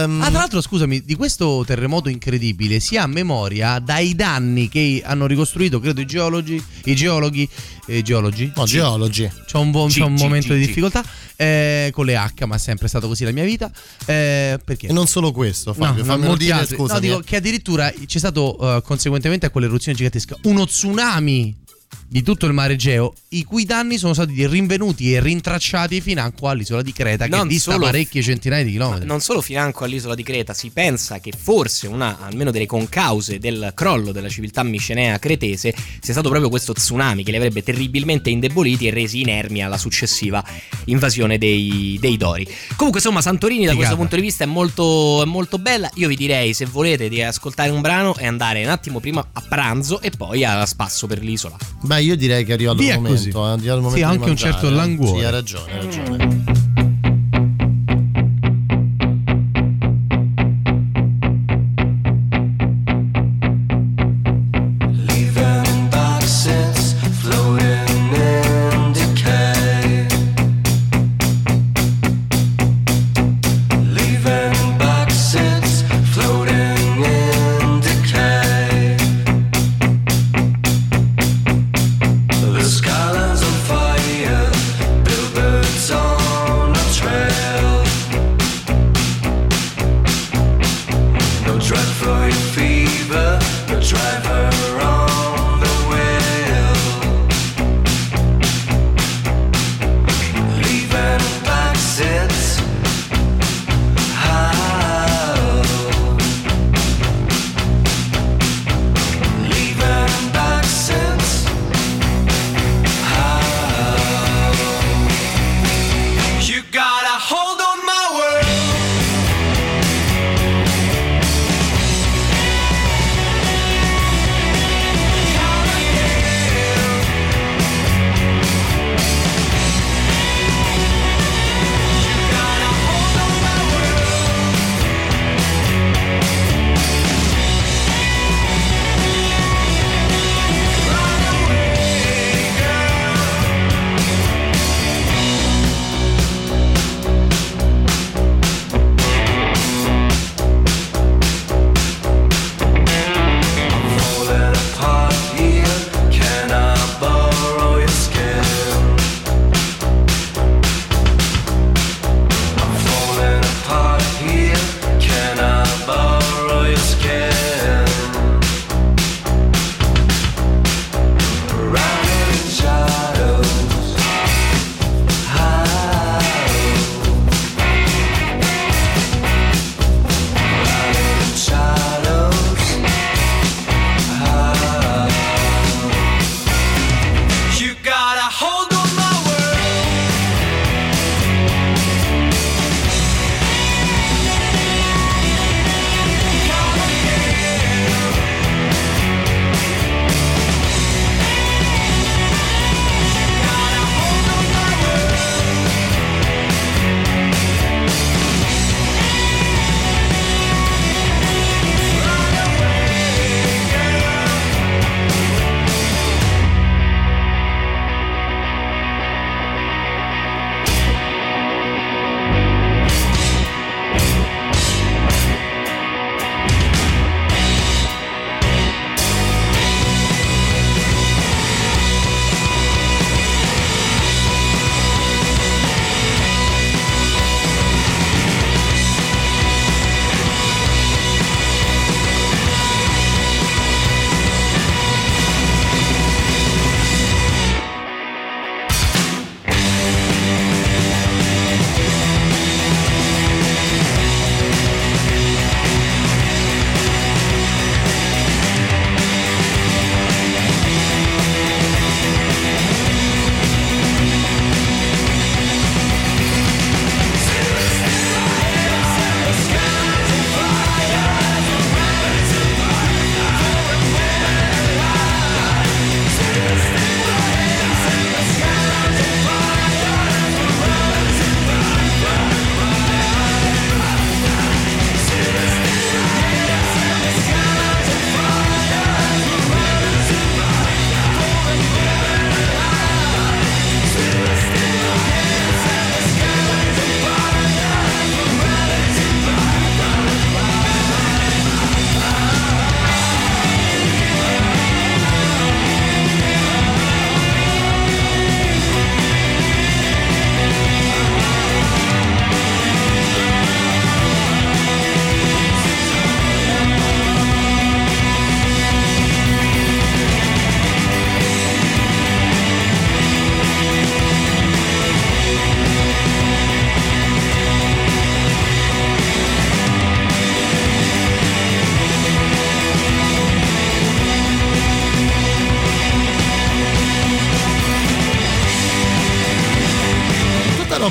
[0.03, 5.03] ehm, Ah, tra l'altro, scusami, di questo terremoto incredibile si ha memoria dai danni che
[5.05, 7.49] hanno ricostruito, credo, i geologi, i geologhi,
[7.87, 8.53] eh, geologi?
[8.55, 9.31] no, geologi.
[9.51, 11.05] C'ho un, buon- G, c'ho un G, momento G, di difficoltà
[11.37, 13.71] eh, con le H, ma è sempre stato così la mia vita.
[14.05, 14.89] Eh, perché?
[14.89, 16.95] E non solo questo, Fabio, fammelo molti dire, scusa.
[16.95, 21.67] No, dico che addirittura c'è stato, eh, conseguentemente a quell'eruzione gigantesca, uno tsunami
[22.11, 26.81] di tutto il mare Egeo, i cui danni sono stati rinvenuti e rintracciati financo all'isola
[26.81, 29.07] di Creta, che Non dista solo- parecchie centinaia di chilometri.
[29.07, 33.73] Non solo financo all'isola di Creta, si pensa che forse una, almeno delle concause del
[33.75, 38.87] crollo della civiltà micenea cretese sia stato proprio questo tsunami che li avrebbe terribilmente indeboliti
[38.87, 40.43] e resi inermi alla successiva
[40.87, 42.47] invasione dei, dei Dori.
[42.77, 43.77] Comunque, insomma, Santorini da Figata.
[43.77, 45.91] questo punto di vista è molto, è molto bella.
[45.95, 49.43] Io vi direi, se volete, di ascoltare un brano e andare un attimo prima a
[49.47, 51.57] pranzo e poi a spasso per l'isola.
[51.83, 53.41] Beh, io direi che arriva arrivato il momento.
[53.41, 53.67] Così.
[53.67, 54.31] Eh, momento sì, anche mangiare.
[54.31, 55.19] un certo languore.
[55.19, 56.67] Sì, ha ragione, ha ragione.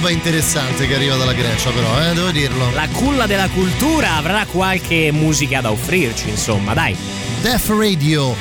[0.08, 2.72] roba interessante che arriva dalla Grecia, però, eh, devo dirlo.
[2.72, 6.96] La culla della cultura avrà qualche musica da offrirci, insomma, dai.
[7.42, 8.34] Death Radio,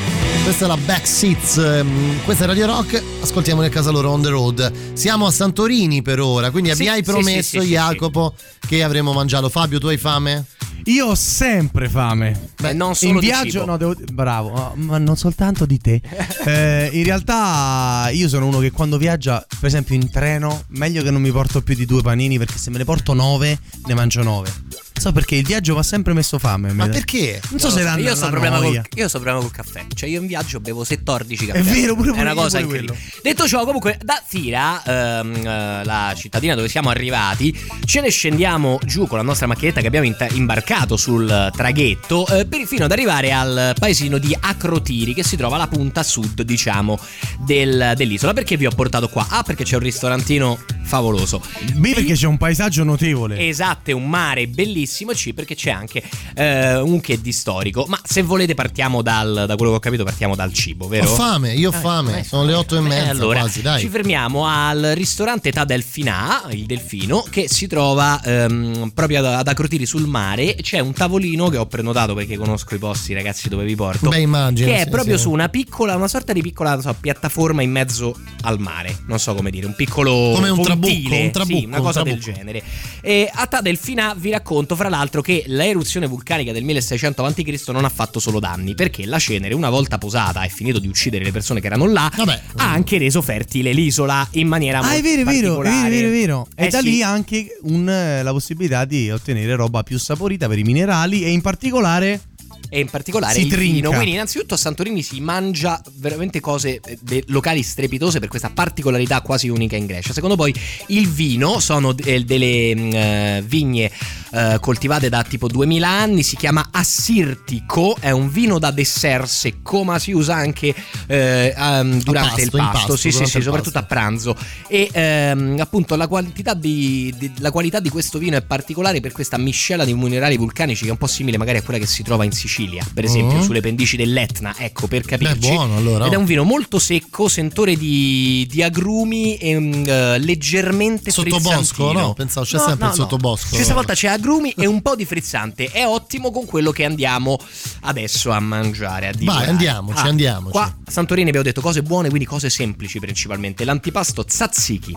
[0.45, 4.23] questa è la Back Seats, ehm, questa è Radio Rock, ascoltiamo nel casa loro on
[4.23, 4.73] the road.
[4.93, 8.35] Siamo a Santorini per ora, quindi sì, mi hai promesso, sì, sì, Jacopo,
[8.67, 9.49] che avremo mangiato.
[9.49, 10.45] Fabio, tu hai fame?
[10.87, 12.51] Io ho sempre fame.
[12.61, 16.01] Beh, non solo in di viaggio, no, devo, bravo, oh, ma non soltanto di te.
[16.47, 21.11] Eh, in realtà, io sono uno che quando viaggia, per esempio in treno, meglio che
[21.11, 24.22] non mi porto più di due panini perché se me ne porto nove, ne mangio
[24.22, 24.53] nove.
[24.97, 26.72] Non so perché il viaggio mi ha sempre messo fame.
[26.72, 27.38] Ma Me- perché?
[27.51, 29.84] Non so se la, io sto problema col, io sto problema col caffè.
[29.94, 31.59] Cioè, io in viaggio bevo 14 caffè.
[31.59, 32.84] È vero, pure È una io, cosa pure.
[33.22, 34.82] Detto ciò, comunque, da Fira,
[35.20, 39.82] ehm, eh, la cittadina dove siamo arrivati, ce ne scendiamo giù con la nostra macchinetta
[39.82, 45.22] che abbiamo imbarcato sul traghetto, eh, per fino ad arrivare al paesino di Acrotiri, che
[45.22, 46.99] si trova alla punta sud, diciamo,
[47.44, 48.32] del- dell'isola.
[48.32, 49.26] Perché vi ho portato qua?
[49.28, 51.42] Ah, perché c'è un ristorantino favoloso.
[51.74, 53.47] B perché c'è un paesaggio notevole.
[53.47, 54.84] Esatto, è un mare bellissimo.
[54.87, 56.03] C perché c'è anche
[56.34, 57.84] eh, un che di storico.
[57.89, 61.11] Ma se volete, partiamo dal, da quello che ho capito, partiamo dal cibo, vero?
[61.11, 63.62] Ho fame, io ho Eh, fame, eh, sono le otto e eh, mezza allora, quasi,
[63.62, 63.80] dai.
[63.80, 69.49] Ci fermiamo al ristorante Età Delfina, il Delfino, che si trova ehm, proprio ad, ad
[69.49, 70.55] Acrotiri sul mare.
[70.57, 74.09] C'è un tavolino che ho prenotato perché conosco i posti, ragazzi, dove vi porto.
[74.09, 75.22] Beh, immagino, Che è sì, proprio sì.
[75.22, 78.99] su una piccola, una sorta di piccola non so, piattaforma in mezzo al mare.
[79.07, 80.32] Non so come dire, un piccolo.
[80.34, 82.39] Come un trabucco, pontile, un trabucco, Sì, una un cosa del trabucco.
[82.39, 82.62] genere.
[83.01, 87.62] E a Età Delfina vi racconto, fra l'altro, che l'eruzione vulcanica del 1600 a.C.
[87.68, 91.24] non ha fatto solo danni, perché la cenere, una volta posata e finito di uccidere
[91.24, 92.11] le persone che erano là,
[92.57, 95.55] ha anche reso fertile l'isola in maniera Ah, molto è vero, è vero, è vero,
[95.57, 95.87] particolare.
[95.87, 96.49] è vero, è vero.
[96.55, 96.85] E Eh da sì.
[96.85, 101.31] lì anche un, eh, la possibilità di ottenere roba più saporita per i minerali e
[101.31, 102.20] in particolare
[102.69, 103.59] e in particolare Si il vino.
[103.59, 103.89] trinca.
[103.91, 109.21] Quindi, innanzitutto a Santorini si mangia veramente cose eh, de- locali strepitose per questa particolarità
[109.21, 110.12] quasi unica in Grecia.
[110.12, 110.55] Secondo poi
[110.89, 113.91] il vino sono de- delle mm, eh, vigne
[114.33, 119.85] eh, coltivate da tipo 2000 anni, si chiama Assirtico, è un vino da dessert secco,
[119.85, 120.75] ma si usa anche
[121.07, 124.37] eh, um, durante il pasto, in pasto, pasto, sì, sì, sì, il soprattutto a pranzo.
[124.69, 129.12] E ehm, appunto la quantità di, di- la qualità di questo vino è particolare per
[129.12, 132.03] questa miscela di minerali vulcanici che è un po' simile magari a quella che si
[132.03, 132.55] trova in Sicilia,
[132.94, 133.42] per esempio, Mhm.
[133.42, 135.50] sulle pendici dell'Etna, ecco, per capirci.
[135.50, 139.50] buono, allora, Ed è un vino molto secco, sentore di, di agrumi e
[139.86, 142.14] eh, leggermente Sottobosco, no?
[142.14, 143.54] Pensavo c'è sempre il sottobosco.
[143.57, 145.70] Questa volta c'è agrumi e un po' di frizzante.
[145.70, 147.38] È ottimo con quello che andiamo
[147.82, 149.09] adesso a mangiare.
[149.09, 149.46] A divorare.
[149.48, 150.50] andiamoci, Ah, andiamoci.
[150.52, 153.64] Qua a Santorini abbiamo detto cose buone, quindi cose semplici principalmente.
[153.64, 154.96] L'antipasto tzatziki.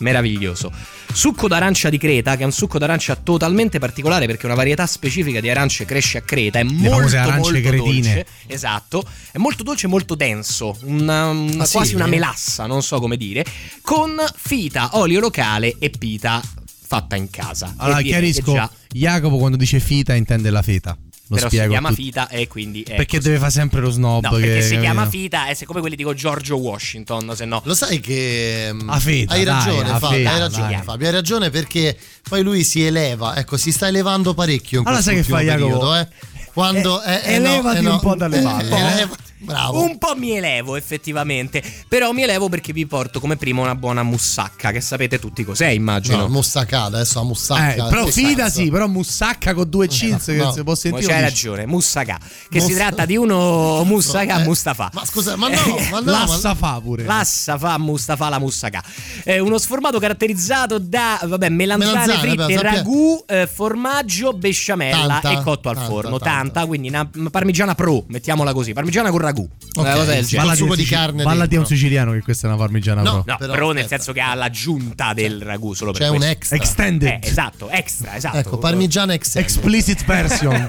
[0.00, 0.70] Meraviglioso.
[1.12, 5.40] Succo d'arancia di Creta, che è un succo d'arancia totalmente particolare perché una varietà specifica
[5.40, 6.58] di arance cresce a Creta.
[6.58, 7.76] È molto, molto cretine.
[7.78, 8.26] dolce.
[8.46, 9.04] Esatto.
[9.30, 10.76] È molto dolce e molto denso.
[10.82, 11.72] Una, una- Ah, sì?
[11.76, 13.44] quasi una melassa, non so come dire.
[13.82, 16.40] Con fita, olio locale e pita
[16.86, 17.74] fatta in casa.
[17.76, 20.96] Allora chiarisco, già- Jacopo quando dice fita intende la feta.
[21.30, 23.28] Lo però spiego si chiama fita e quindi è Perché così.
[23.28, 26.12] deve fare sempre lo snob No, perché che- si chiama fita è come quelli tipo
[26.12, 27.62] Giorgio Washington, se no.
[27.64, 30.82] Lo sai che mm, A feta, hai dai, ragione, a Fabio, feta, hai ragione, dai.
[30.82, 31.96] Fabio, hai ragione perché
[32.28, 35.56] poi lui si eleva, ecco, si sta elevando parecchio in Allora sai che quest'ultimo fa,
[35.58, 35.88] Jacopo?
[35.90, 36.48] periodo, eh.
[36.52, 38.90] Quando Eh, eh, eh, no, elevati eh, no, un po' dalle eh, palle, eh, eh.
[38.92, 39.82] elevati, bravo.
[39.82, 44.02] Un po' mi elevo effettivamente, però mi elevo perché vi porto come prima una buona
[44.02, 46.16] mussacca, che sapete tutti cos'è, immagino.
[46.18, 47.84] No, mussacca, adesso la Eh, mussacca.
[47.88, 50.52] però che fida sì, però mussacca con due C no, che no.
[50.52, 51.06] si può Ma sentire.
[51.12, 51.46] c'hai lo dici.
[51.46, 52.18] ragione, Mussaka,
[52.48, 54.90] che Mus- si tratta di uno Mussaka Eh, Mustafa.
[54.92, 57.04] Ma scusa, ma no, ma no, Lassa ma- fa pure.
[57.04, 58.82] Lassa fa Mustafa la Mussaka.
[59.24, 65.30] È uno sformato caratterizzato da vabbè, melanzane, Melanzane, fritte, sappia- ragù, eh, formaggio, besciamella Tanta,
[65.40, 66.18] e cotto al tanta, forno.
[66.18, 66.28] tanta.
[66.30, 69.28] Tanta, quindi una parmigiana pro, mettiamola così, parmigiana con ragù.
[69.38, 70.48] Una Ok, cosa del sì, genere.
[70.48, 73.24] Col sugo di carne Balla di un siciliano che questa è una parmigiana No, pro.
[73.32, 76.56] No, Però, però, nel senso che ha l'aggiunta del ragù solo per C'è un extra.
[76.56, 77.08] Extended.
[77.08, 78.36] Eh, esatto, extra, esatto.
[78.38, 79.40] Ecco, parmigiana extra.
[79.40, 80.68] Explicit version.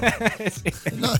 [0.52, 0.72] sì,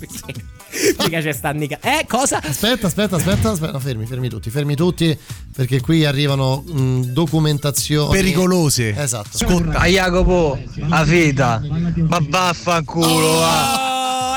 [0.08, 0.94] sì.
[0.98, 2.40] Mica c'è sta nica- Eh, cosa?
[2.42, 5.18] Aspetta, aspetta, aspetta, aspetta, no, fermi, fermi tutti, fermi tutti,
[5.54, 8.96] perché qui arrivano mh, documentazioni Pericolose.
[8.96, 9.36] Esatto.
[9.36, 9.78] Scotta.
[9.78, 11.60] A Jacopo, a feta.
[12.08, 13.88] Ma vaffanculo, va.
[13.88, 13.91] Oh,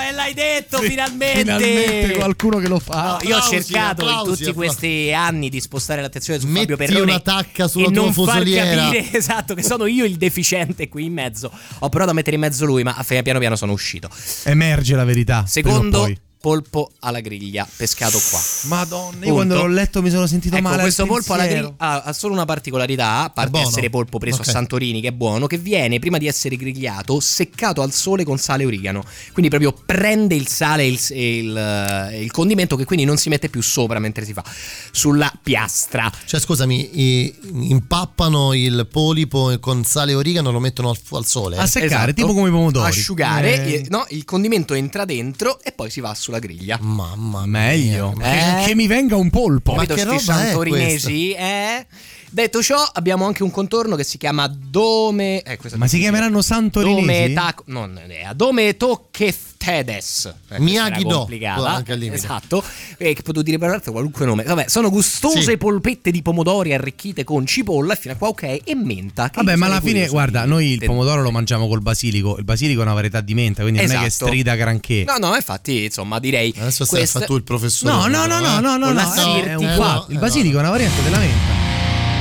[0.09, 1.39] e l'hai detto finalmente.
[1.39, 3.17] Finalmente qualcuno che lo fa.
[3.21, 4.53] No, io ho Applausi, cercato in applausi, tutti applausi.
[4.53, 8.13] questi anni di spostare l'attenzione su Metti Fabio Perrone una tacca sulla e tua non
[8.13, 8.83] far fusoliera.
[8.83, 11.51] capire esatto che sono io il deficiente qui in mezzo.
[11.79, 14.09] Ho provato a mettere in mezzo lui, ma piano piano sono uscito.
[14.43, 15.45] Emerge la verità.
[15.45, 16.07] Secondo.
[16.45, 18.39] Polpo alla griglia, pescato qua.
[18.65, 19.33] Madonna, io Punto.
[19.33, 20.75] quando l'ho letto mi sono sentito Ecco, male.
[20.75, 24.41] al questo polpo alla griglia ha, ha solo una particolarità, a parte essere polpo preso
[24.41, 24.47] Ok.
[24.49, 28.37] a Santorini, che è buono, che viene prima di essere grigliato seccato al sole con
[28.37, 29.03] sale e origano.
[29.31, 33.29] Quindi proprio prende il sale e il, il, eh, il condimento che quindi non si
[33.29, 34.43] mette più sopra mentre si fa
[34.91, 36.11] sulla piastra.
[36.25, 41.25] Cioè, scusami, i- impappano il polipo con sale e origano e lo mettono al, al
[41.25, 41.57] sole.
[41.57, 42.13] A seccare, Esatto.
[42.13, 42.87] tipo come i pomodori.
[42.87, 43.73] Asciugare, Eh.
[43.73, 46.77] eh, no, il condimento entra dentro e poi si va sulla sulla griglia.
[46.81, 48.13] Mamma Meglio.
[48.19, 48.23] Eh?
[48.23, 49.73] Che, che mi venga un polpo.
[49.73, 51.31] Capito che sti roba è santorinesi?
[51.31, 51.85] Eh?
[52.29, 55.41] Detto ciò, abbiamo anche un contorno che si chiama Dome.
[55.41, 57.05] Eh, è Ma si chiameranno santorinesi?
[57.05, 57.63] Dome Taco.
[57.67, 58.33] Non idea.
[58.33, 60.33] Dome Tocchetedes.
[60.49, 61.69] Eh, Miyagi-Do, complicata.
[61.69, 62.17] anche al limite.
[62.17, 62.63] Esatto.
[62.97, 64.43] E che potevo dire per l'altro qualunque nome.
[64.43, 65.57] Vabbè, sono gustose Sì.
[65.57, 69.29] polpette di pomodori arricchite con cipolla e fino a qua ok e menta.
[69.29, 72.37] che Vabbè, ma alla fine, guarda, noi il pomodoro lo mangiamo col basilico.
[72.37, 74.25] Il basilico è una varietà di menta, quindi non è che Esatto.
[74.27, 75.03] strida granché.
[75.07, 76.53] No, no, infatti, insomma, direi.
[76.57, 77.93] Adesso stai a questa- fare tu il professore.
[77.93, 79.99] No, no, no, no, no, no, Con no, la no, Sirti, è un eh, fatto.
[79.99, 81.54] no, Il eh, basilico è una variante della menta.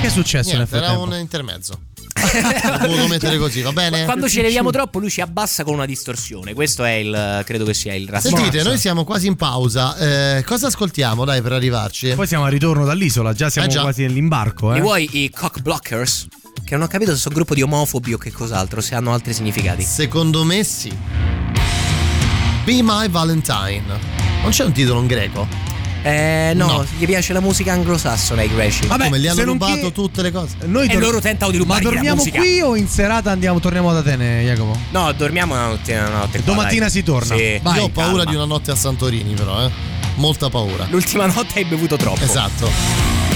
[0.04, 1.14] Che è successo nel Niente, era frattempo?
[1.14, 1.80] un intermezzo.
[2.78, 4.04] L'ho voluto mettere così, va bene?
[4.04, 6.52] Quando ci leviamo troppo, lui ci abbassa con una distorsione.
[6.52, 7.42] Questo è il.
[7.46, 8.36] credo che sia il razzismo.
[8.36, 9.96] Sentite, noi siamo quasi in pausa.
[9.96, 12.10] Eh, cosa ascoltiamo, dai, per arrivarci?
[12.10, 13.80] Poi siamo al ritorno dall'isola, già siamo Eh già.
[13.80, 14.72] quasi nell'imbarco.
[14.72, 14.82] Li Eh.
[14.82, 16.26] vuoi i cock blockers?
[16.62, 19.32] Che non ho capito se sono gruppo di omofobi o che cos'altro, se hanno altri
[19.32, 19.82] significati.
[19.82, 20.94] Secondo me sì.
[22.64, 23.84] Be My Valentine.
[24.42, 25.48] Non c'è un titolo in greco?
[26.06, 26.86] Eh, no, No.
[26.98, 28.86] gli piace la musica anglosassone ai greci.
[28.86, 30.56] Vabbè, Come gli hanno se non rubato che- tutte le cose?
[30.66, 33.58] Noi e tor- loro tentano di Ma rubargli la dormiamo qui o in serata andiamo,
[33.58, 34.78] torniamo ad Atene, Jacopo?
[34.90, 35.94] No, dormiamo una notte.
[35.96, 36.90] Una notte qua, Domattina dai.
[36.90, 37.34] si torna.
[37.36, 37.58] Sì.
[37.62, 38.30] Vai, Io ho paura calma.
[38.30, 39.70] di una notte a Santorini, però, eh.
[40.16, 40.86] Molta paura.
[40.90, 42.22] L'ultima notte hai bevuto troppo.
[42.22, 43.33] Esatto.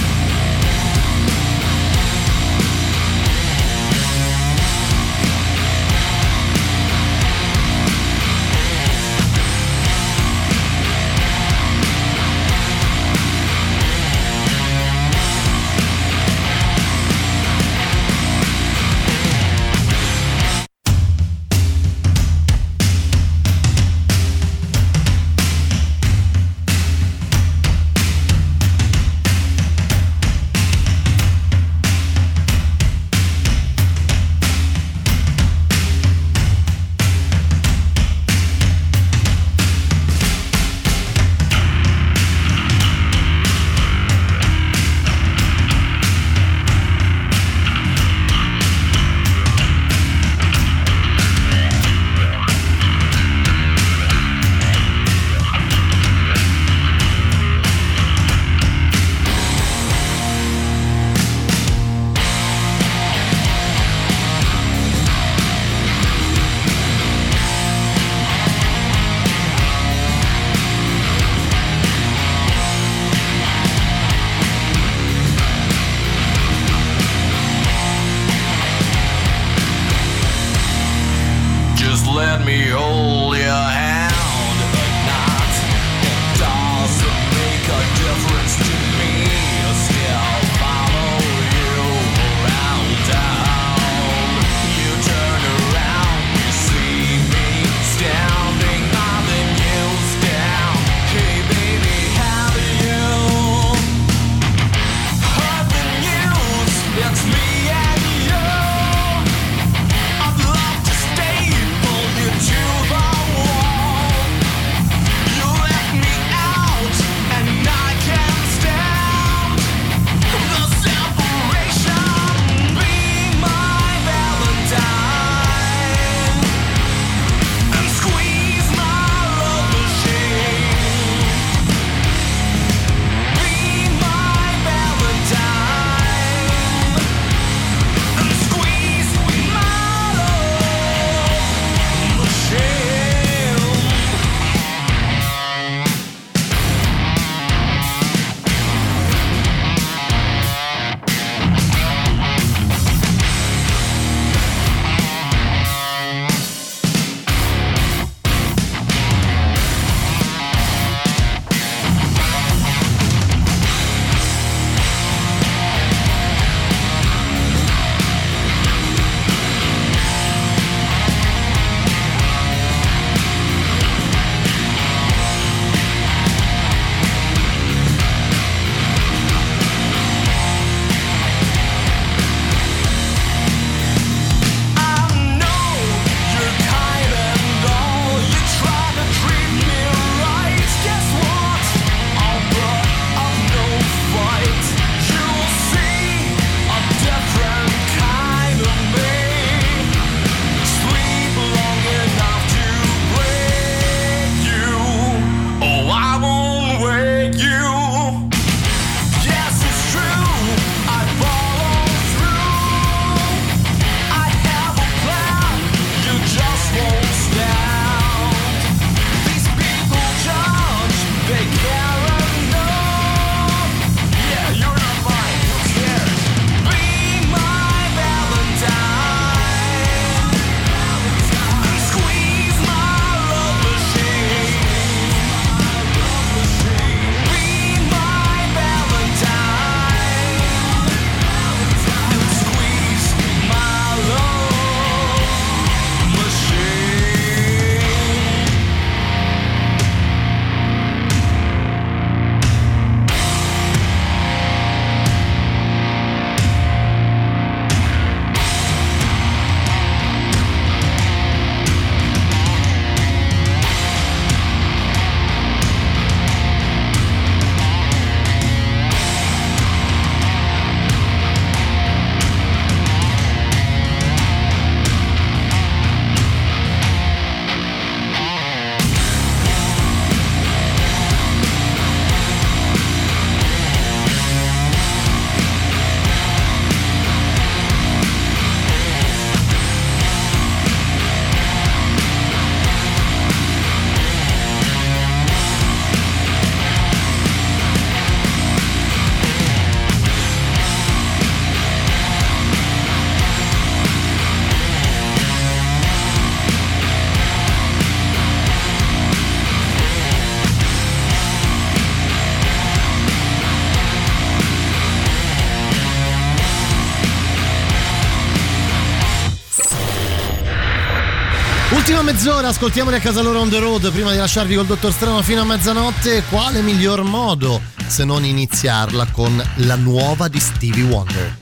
[322.19, 325.43] Mezz'ora, ascoltiamoli a casa loro on the road prima di lasciarvi col dottor Strano fino
[325.43, 326.25] a mezzanotte.
[326.29, 331.37] Quale miglior modo se non iniziarla con la nuova di Stevie Wonder?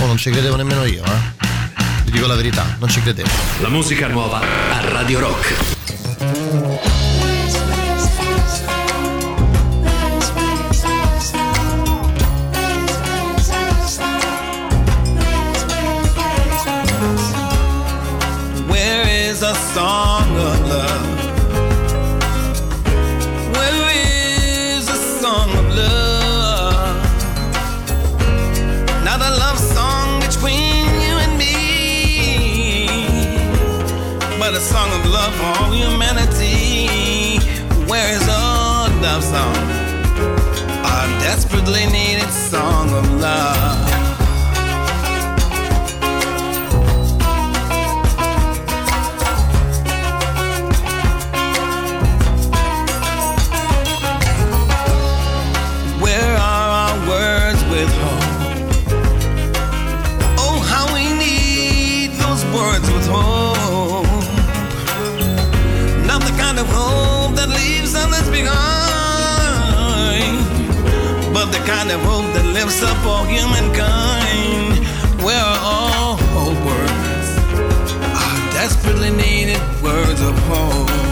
[0.00, 1.40] Oh, non ci credevo nemmeno io, eh.
[2.04, 3.30] Vi dico la verità, non ci credevo.
[3.60, 5.71] La musica nuova a Radio Rock.
[68.48, 70.36] Others behind,
[71.34, 74.86] but the kind of hope that lifts up all humankind.
[75.22, 77.28] Where are all words?
[78.20, 81.11] Our desperately needed words of hope.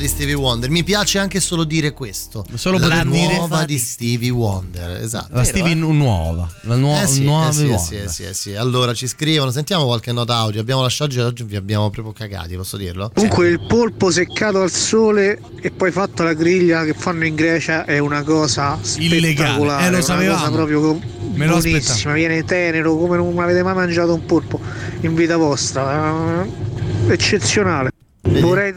[0.00, 0.70] Di Stevie Wonder.
[0.70, 2.44] Mi piace anche solo dire questo.
[2.54, 5.02] Solo la poter dire- nuova di Stevie Wonder.
[5.02, 5.28] Esatto.
[5.34, 5.74] La Stevie eh?
[5.74, 6.48] nuova.
[6.62, 7.80] La nuova, Eh sì, nuova eh sì, eh Wonder.
[7.80, 8.54] sì, eh sì, eh sì.
[8.54, 10.60] Allora ci scrivono, sentiamo qualche nota audio.
[10.60, 13.10] Abbiamo lasciato oggi, vi abbiamo proprio cagati, posso dirlo?
[13.14, 17.84] Comunque il polpo seccato al sole e poi fatto alla griglia che fanno in Grecia
[17.84, 19.34] è una cosa Illegale.
[19.34, 20.38] spettacolare, Eh, lo una sapevamo.
[20.38, 21.00] cosa proprio
[21.34, 24.60] Me lo buonissima, viene tenero come non avete mai mangiato un polpo
[25.02, 27.90] in vita vostra, eh, eccezionale.
[28.22, 28.72] Vorrei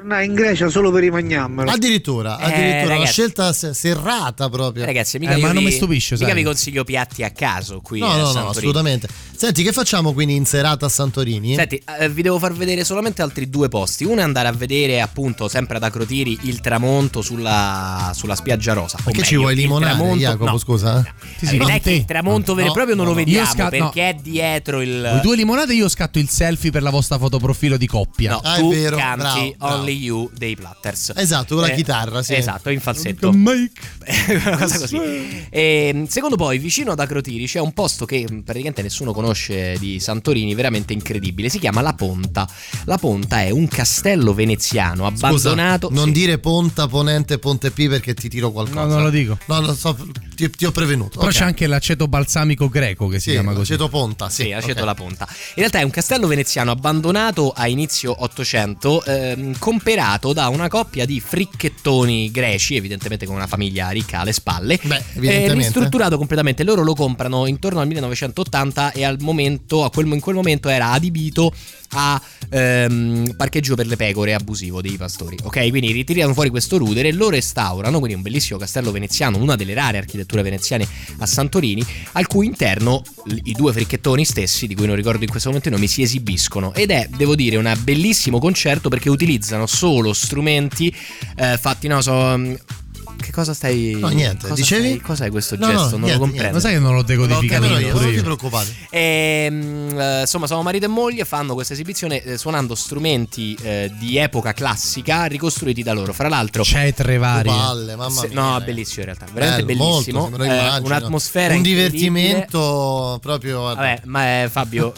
[0.00, 1.70] tornare in Grecia solo per rimagnarmelo.
[1.70, 3.12] Addirittura, addirittura una ragazzi.
[3.12, 4.84] scelta se- serrata proprio.
[4.84, 6.36] Ragazzi, mica, Eh, ma non vi, mi stupisce, mica sai.
[6.36, 8.00] vi consiglio piatti a caso qui.
[8.00, 9.08] No, a no, no, assolutamente.
[9.36, 11.54] Senti, che facciamo quindi in serata a Santorini?
[11.54, 14.04] Senti, eh, vi devo far vedere solamente altri due posti.
[14.04, 18.96] Uno è andare a vedere, appunto, sempre ad Acrotiri, il tramonto sulla, sulla spiaggia rosa.
[19.00, 20.50] O Perché ci vuoi limonare, tramonto- Jacopo?
[20.50, 20.58] no.
[20.58, 21.04] Scusa.
[21.40, 23.24] Eh, non è che il tramonto vero e No, proprio non no, lo no.
[23.24, 23.68] vediamo Io sca- no.
[23.70, 25.08] perché è dietro il.
[25.12, 28.32] Voi due limonate io scatto il selfie per la vostra fotoprofilo di coppia.
[28.32, 31.12] No, tu canti Only Only You dei Platters.
[31.16, 32.34] Esatto, con la Eh, chitarra, sì.
[32.34, 33.30] Esatto, in falsetto.
[33.30, 35.46] una cosa così.
[35.50, 40.54] E, secondo poi, vicino ad Acrotiri c'è un posto che praticamente nessuno conosce di Santorini,
[40.54, 41.48] veramente incredibile.
[41.48, 42.48] Si chiama La Ponta.
[42.84, 45.88] La Ponta è un castello veneziano Scusa, abbandonato.
[45.90, 46.12] non sì.
[46.12, 48.84] dire Ponta, Ponente, Ponte P perché ti tiro qualcosa.
[48.84, 49.38] No, non lo dico.
[49.46, 49.96] No, non so,
[50.34, 51.18] ti, ti ho prevenuto.
[51.18, 51.36] Però Ok.
[51.36, 53.72] c'è anche l'aceto balsamico greco che si Sì, chiama così.
[53.72, 54.44] aceto Ponta, sì.
[54.44, 54.86] Sì, aceto ok.
[54.86, 55.26] la ponta.
[55.30, 61.06] In realtà è un castello veneziano abbandonato a inizio 800, ehm, comperato da una coppia
[61.06, 64.78] di fricchettoni greci, evidentemente con una famiglia ricca alle spalle.
[64.82, 66.64] Beh, eh, ristrutturato completamente.
[66.64, 71.52] Loro lo comprano intorno al 1980 e al momento, quel, in quel momento era adibito
[71.90, 75.36] a ehm, parcheggio per le pecore abusivo dei pastori.
[75.42, 79.74] Ok, quindi ritirano fuori questo rudere, lo restaurano, quindi un bellissimo castello veneziano, una delle
[79.74, 80.86] rare architetture veneziane
[81.18, 83.02] a Santorini, al cui interno
[83.44, 86.74] i due fricchettoni stessi, di cui non ricordo in questo momento i nomi, si esibiscono.
[86.74, 90.94] Ed è, devo dire, un bellissimo concerto perché utilizzano solo strumenti
[91.36, 92.79] eh, fatti, no, so.
[93.20, 93.96] Che cosa stai.
[94.00, 94.86] No, niente, cosa dicevi?
[94.86, 95.90] stai- cos'è questo No, no, gesto?
[95.90, 96.54] non niente, lo comprendo.
[96.54, 98.74] Ma sai che non l'ho decodificato io, neppure non ti preoccupare.
[98.90, 104.16] Ehm, eh, insomma, sono marito e moglie, fanno questa esibizione eh, suonando strumenti eh, di
[104.16, 106.12] epoca classica ricostruiti da loro.
[106.12, 107.52] Fra l'altro, Cetre varie.
[107.52, 108.40] Palle, mamma se- mia.
[108.40, 110.20] no, bellissimo in realtà, veramente Bello, bellissimo.
[110.20, 113.60] molto, lo Eh, un'atmosfera Un divertimento proprio.
[113.62, 114.92] Vabbè, ma Fabio,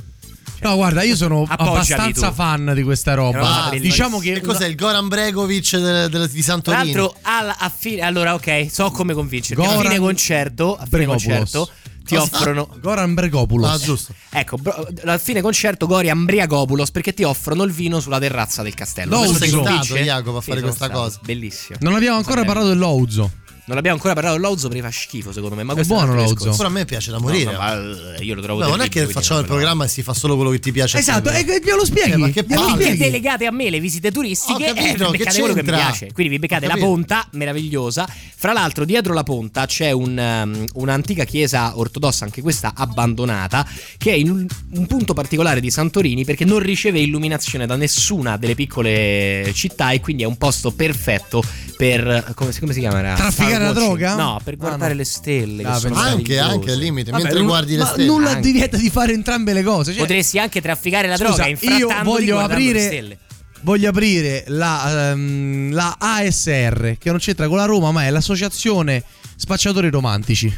[0.63, 2.35] No, guarda, io sono Appoggiali abbastanza tu.
[2.35, 3.39] fan di questa roba.
[3.39, 6.93] Cosa diciamo Che che cos'è il Goran Bregovic de- de- di tra Santorini?
[6.93, 9.61] l'altro, alla- a fine, allora, ok, so come convincerti.
[9.63, 11.69] A Goran fine concerto, a fine concerto
[12.05, 12.37] ti Cosa?
[12.37, 12.69] offrono.
[12.81, 13.71] Goran Bregopoulos.
[13.71, 14.15] Ah, giusto.
[14.31, 18.75] Ecco, bro- a fine concerto Gorian Briagopoulos perché ti offrono il vino sulla terrazza del
[18.75, 19.19] castello.
[19.19, 19.95] Questo sei stato?
[19.97, 21.01] Jacopo, a Sì, fare sono questa stato.
[21.01, 21.19] cosa.
[21.25, 21.79] Bellissimo.
[21.81, 23.31] Non abbiamo ancora parlato dell'Ouzo.
[23.65, 25.63] Non abbiamo ancora parlato dell'Ouzo perché fa schifo secondo me.
[25.63, 26.35] Ma È questo buono l'Ouzo.
[26.35, 26.57] discorso.
[26.57, 27.45] Pure a me piace da morire.
[27.45, 29.89] No, no, ma eh, io lo trovo No, non è che facciamo il programma e
[29.89, 30.99] si fa solo quello che ti piace.
[30.99, 32.11] Esatto, e glielo spieghi.
[32.13, 32.77] Eh, ma che palle.
[32.77, 35.69] Perché delegate a me le visite turistiche Ho capito, e che beccate quello che mi
[35.71, 36.13] piace.
[36.13, 36.87] Quindi vi beccate la capito.
[36.89, 38.09] ponta, meravigliosa.
[38.35, 43.65] Fra l'altro, dietro la ponta c'è un, um, un'antica chiesa ortodossa, anche questa abbandonata,
[43.97, 48.37] che è in un, un punto particolare di Santorini perché non riceve illuminazione da nessuna
[48.37, 51.45] delle piccole città e quindi è un posto perfetto
[51.77, 52.33] per.
[52.35, 53.15] come, si- come si chiama?
[53.15, 54.15] Trafficare Star la droga?
[54.15, 54.97] No, per Ah, guardare no.
[54.99, 55.63] le stelle.
[55.63, 58.07] che Ah, Anche, anche al limite, Vabbè, mentre non- guardi le ma stelle.
[58.07, 58.41] nulla Anche.
[58.43, 59.93] ti vieta di fare entrambe le cose.
[59.93, 63.19] Cioè, Potresti anche trafficare la Scusa, droga io infrattandoti voglio le aprire stelle.
[63.63, 69.03] voglio aprire la, ehm, la ASR che non c'entra con la Roma ma è l'associazione
[69.37, 70.53] spacciatori romantici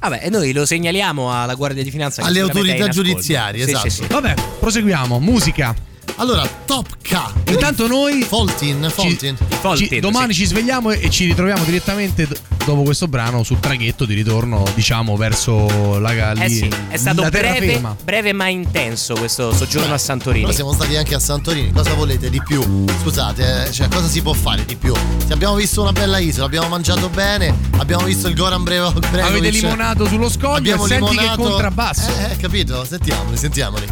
[0.00, 2.20] Vabbè, e noi lo segnaliamo alla Guardia di Finanza.
[2.22, 3.88] che Alle autorità in giudiziarie, Sì, esatto.
[3.88, 4.06] sì, sì.
[4.08, 5.74] vabbè proseguiamo musica
[6.16, 7.32] Allora, Top K.
[7.50, 9.36] intanto noi Foltin, Foltin.
[9.36, 10.40] ci- Foltin, domani sì.
[10.40, 14.62] ci svegliamo e, e ci ritroviamo direttamente d- dopo questo brano sul traghetto di ritorno
[14.74, 19.98] diciamo verso la, Eh lì- sì, è stato breve, breve ma intenso questo soggiorno a
[19.98, 20.42] Santorini.
[20.44, 22.62] Però siamo stati anche a Santorini, cosa volete di più?
[23.02, 24.94] Scusate, eh, cioè cosa si può fare di più?
[25.26, 29.24] Se abbiamo visto una bella isola, abbiamo mangiato bene, abbiamo visto il Goran Brevo, Bregovic.
[29.24, 32.84] avete limonato sullo scoglio Abbiamo e senti limonato- che contrabbasso Eh, eh, capito?
[32.84, 33.86] Sentiamoli, sentiamoli.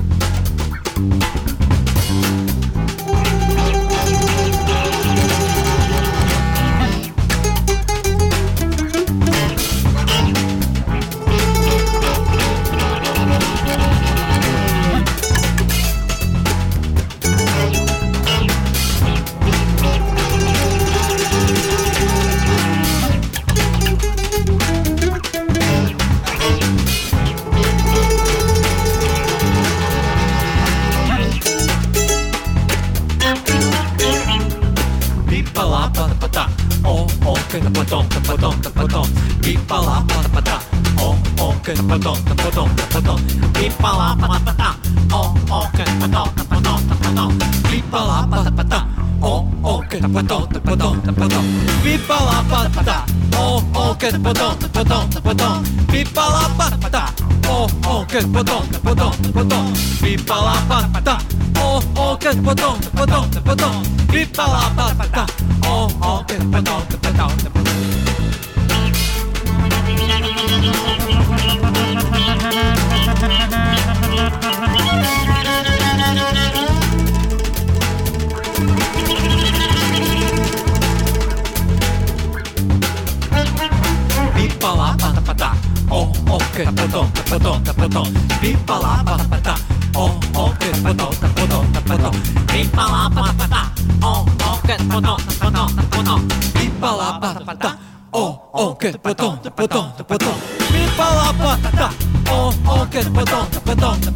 [41.92, 43.20] Oh che padon, padon, padon.
[43.52, 44.76] Pippa-la-pa-pa-ta,
[45.12, 47.36] oh oh che padon, padon, padon.
[47.68, 48.86] Pippa-la-pa-pa-ta,
[49.20, 51.44] oh oh che padon, padon, padon.
[51.82, 53.04] Pippa-la-pa-pa-ta,
[53.36, 55.62] oh oh che padon, padon, padon.
[55.90, 57.12] Pippa-la-pa-pa-ta,
[57.48, 59.72] oh oh che padon, padon, padon.
[60.00, 61.18] Pippa-la-pa-pa-ta,
[61.58, 63.82] oh oh che padon, padon, padon.
[64.08, 65.26] Pippa-la-pa-pa-ta,
[65.66, 67.01] oh oh che padon, padon, padon.
[87.82, 88.12] Padon, padon.
[88.40, 89.54] Pippa-la-pa-pa-ta,
[89.94, 92.14] oh oh che padon, padon, padon.
[92.46, 93.72] Pippa-la-pa-pa-ta,
[94.02, 96.26] oh oh che padon, padon, padon.
[96.54, 97.78] Pippa-la-pa-pa-ta,
[98.12, 100.38] oh oh che padon, padon, padon.
[100.72, 101.90] Pippa-la-pa-pa-ta,
[102.30, 103.82] oh oh che padon, padon, padon.
[103.82, 104.11] Pippa-la-pa-pa-ta, oh oh che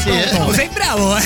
[0.00, 0.52] Sì, eh.
[0.54, 1.22] Sei bravo, eh?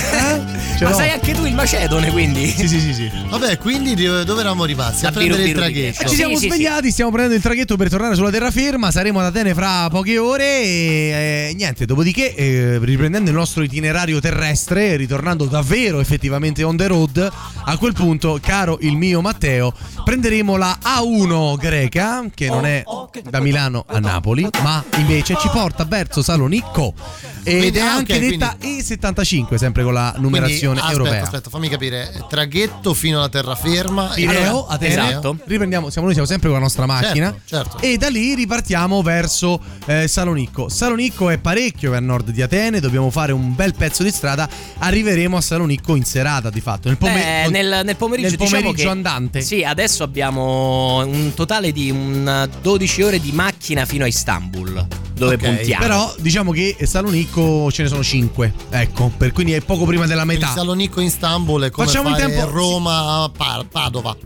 [0.77, 0.97] Ce Ma l'ho.
[0.97, 2.47] sai anche tu il macedone, quindi?
[2.49, 3.11] Sì, sì, sì, sì.
[3.29, 5.07] Vabbè, quindi dove dove eravamo rimasti?
[5.07, 6.09] A prendere il Biru traghetto.
[6.09, 8.91] Ci siamo sì, svegliati, stiamo prendendo il traghetto per tornare sulla terraferma.
[8.91, 10.63] Saremo ad Atene fra poche ore.
[10.63, 16.87] E eh, niente, dopodiché, eh, riprendendo il nostro itinerario terrestre, ritornando davvero effettivamente on the
[16.87, 17.33] road,
[17.65, 19.73] a quel punto, caro il mio Matteo,
[20.05, 22.83] prenderemo la A1 greca, che non è
[23.29, 26.95] da Milano a Napoli, ma invece ci porta verso Salonicco.
[27.43, 31.23] Ed è anche detta E75, sempre con la numerazione Quindi, europea.
[31.23, 32.25] Aspetta, aspetta, fammi capire.
[32.29, 34.09] Traghetto fino alla terraferma.
[34.15, 35.09] Pireo, Allora, Atene.
[35.11, 35.39] esatto.
[35.45, 37.31] Riprendiamo, siamo, noi siamo sempre con la nostra macchina.
[37.45, 37.87] Certo, certo.
[37.87, 40.69] E da lì ripartiamo verso eh, Salonicco.
[40.69, 44.49] Salonicco è parecchio a nord di Atene, dobbiamo fare un bel pezzo di strada.
[44.79, 46.89] Arriveremo a Salonicco in serata, di fatto.
[46.89, 49.41] Nel, pome- Eh, nel, nel pomeriggio, nel diciamo pomeriggio che- andante.
[49.43, 55.35] Sì, adesso abbiamo un totale di un 12 ore di macchina fino a Istanbul, dove
[55.35, 55.83] Ok, puntiamo.
[55.83, 58.53] Però diciamo che Salonicco ce ne sono 5.
[58.71, 60.55] Ecco, per quindi è poco prima della Quindi metà.
[60.55, 63.31] Salonicco in Istanbul è come Facciamo il fare tempo- Roma
[63.71, 64.17] Padova.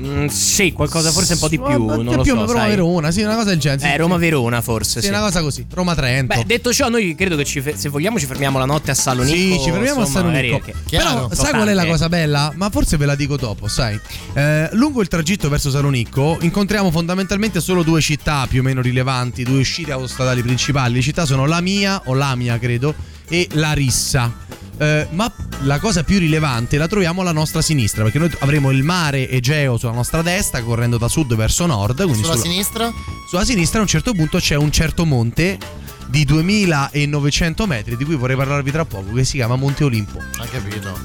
[0.00, 1.84] Mm, sì, qualcosa forse un po' di più.
[1.84, 2.44] Ma- non più lo più so.
[2.46, 2.68] Roma sai.
[2.70, 3.80] Verona, sì, una cosa del genere.
[3.80, 3.96] sì, Eh, sì.
[3.96, 5.00] Roma-Verona forse.
[5.00, 5.66] Sì, Sì, una cosa così.
[5.74, 6.36] Roma Trento.
[6.36, 9.34] Beh, detto ciò, noi credo che ci se vogliamo ci fermiamo la notte a Salonicco.
[9.56, 10.72] Sì, ci fermiamo insomma, a magari Salonicco.
[10.72, 11.50] perché- Però, sai Importante.
[11.56, 12.52] qual è la cosa bella?
[12.54, 13.98] Ma forse ve la dico dopo, sai.
[14.34, 19.42] Eh, lungo il tragitto verso Salonicco incontriamo fondamentalmente solo due città più o meno rilevanti,
[19.42, 20.94] due uscite autostradali principali.
[20.94, 22.94] Le città sono la mia, o la mia credo,
[23.28, 24.46] e Larissa.
[24.80, 25.32] Eh, ma
[25.62, 29.76] la cosa più rilevante la troviamo alla nostra sinistra, perché noi avremo il mare Egeo
[29.76, 31.96] sulla nostra destra, correndo da sud verso nord.
[32.02, 32.92] Quindi Sulla sulla- sinistra?
[33.28, 35.58] sulla sinistra a un certo punto c'è un certo monte
[36.06, 40.18] di 2900 metri di cui vorrei parlarvi tra poco che si chiama Monte Olimpo.
[40.38, 40.96] Ha capito.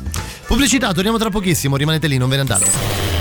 [0.45, 3.12] Pubblicità, torniamo tra pochissimo, rimanete lì, non ve ne andate.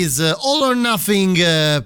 [0.00, 1.36] Pennywise, All or Nothing.
[1.38, 1.84] eh,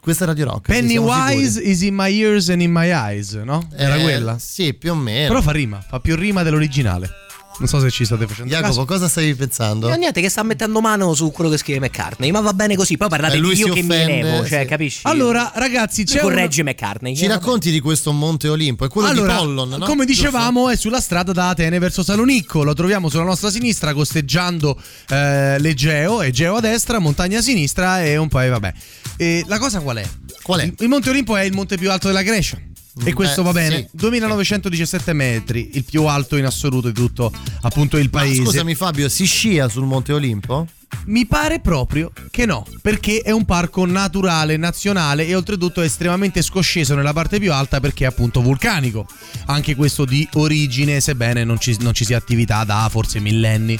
[0.00, 0.66] Questa è Radio Rock.
[0.68, 3.66] Pennywise is in my ears and in my eyes, no?
[3.74, 4.38] Era Eh, quella?
[4.38, 5.28] Sì, più o meno.
[5.28, 7.10] Però fa rima, fa più rima dell'originale.
[7.58, 8.84] Non so se ci state facendo Jacopo, caso.
[8.84, 9.88] cosa stavi pensando?
[9.88, 12.30] No, niente, che sta mettendo mano su quello che scrive McCartney.
[12.30, 12.96] Ma va bene così.
[12.98, 14.66] Poi parlate Eh, lui di io che mi elevo, cioè, sì.
[14.66, 15.00] capisci?
[15.04, 17.16] Allora, ragazzi, c'è un- corregge McCartney.
[17.16, 18.84] Ci Eh, racconti di questo Monte Olimpo?
[18.84, 19.86] È quello allora, di Pollon, no?
[19.86, 22.62] come dicevamo, è sulla strada da Atene verso Salonicco.
[22.62, 24.78] Lo troviamo sulla nostra sinistra, costeggiando
[25.08, 28.72] eh, l'Egeo, Egeo a destra, montagna a sinistra e un po' e vabbè.
[29.16, 30.08] E la cosa qual è?
[30.42, 30.64] Qual è?
[30.64, 32.58] Il, il Monte Olimpo è il monte più alto della Grecia.
[33.04, 33.76] E questo beh, va bene.
[33.76, 33.88] sì.
[33.92, 37.30] 2917 metri, il più alto in assoluto di tutto
[37.62, 38.42] appunto il Ma paese.
[38.42, 40.66] scusami Fabio, si scia sul Monte Olimpo?
[41.06, 46.42] Mi pare proprio che no, perché è un parco naturale, nazionale e oltretutto è estremamente
[46.42, 49.06] scosceso nella parte più alta perché è appunto vulcanico.
[49.46, 53.76] Anche questo di origine, sebbene non ci, non ci sia attività da forse millenni.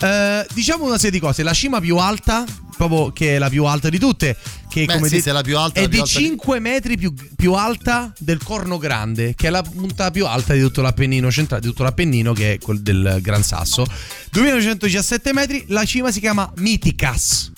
[0.00, 2.44] Eh, diciamo una serie di cose, la cima più alta,
[2.76, 4.36] proprio che è la più alta di tutte,
[4.68, 6.58] che Beh, come sì, è la più alta, è la più di alta di- 5
[6.60, 10.82] metri più, più alta del Corno Grande, che è la punta più alta di tutto
[10.82, 13.84] l'Appennino centrale, di tutto l'Appennino, che è quel del Gran Sasso.
[14.30, 17.52] 2917 metri, la cima si chiama Miticas.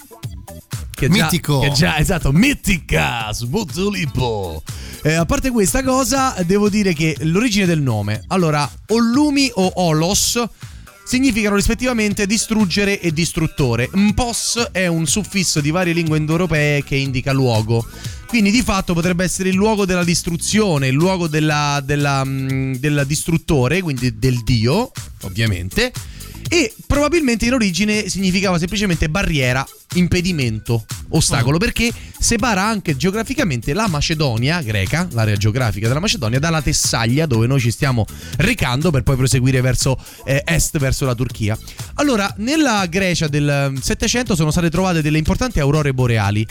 [0.90, 1.60] Che già- Mitico.
[1.60, 4.62] Che già, esatto, Miticas, Monte Olimpo.
[5.02, 8.22] Eh, a parte questa cosa, devo dire che l'origine del nome.
[8.28, 10.42] Allora, Ollumi o Olos
[11.10, 13.90] significano rispettivamente distruggere e distruttore.
[13.92, 17.84] Mpos è un suffisso di varie lingue indoeuropee che indica luogo.
[18.28, 21.82] Quindi di fatto potrebbe essere il luogo della distruzione, il luogo della,
[22.24, 24.92] mm, distruttore, quindi del dio,
[25.22, 25.90] ovviamente.
[26.48, 34.60] E probabilmente in origine significava semplicemente barriera, impedimento, ostacolo, perché separa anche geograficamente la Macedonia
[34.62, 38.04] greca, l'area geografica della Macedonia, dalla Tessaglia, dove noi ci stiamo
[38.38, 41.56] recando per poi proseguire verso eh, est, verso la Turchia.
[41.94, 46.46] Allora, nella Grecia del 700 sono state trovate delle importanti aurore boreali.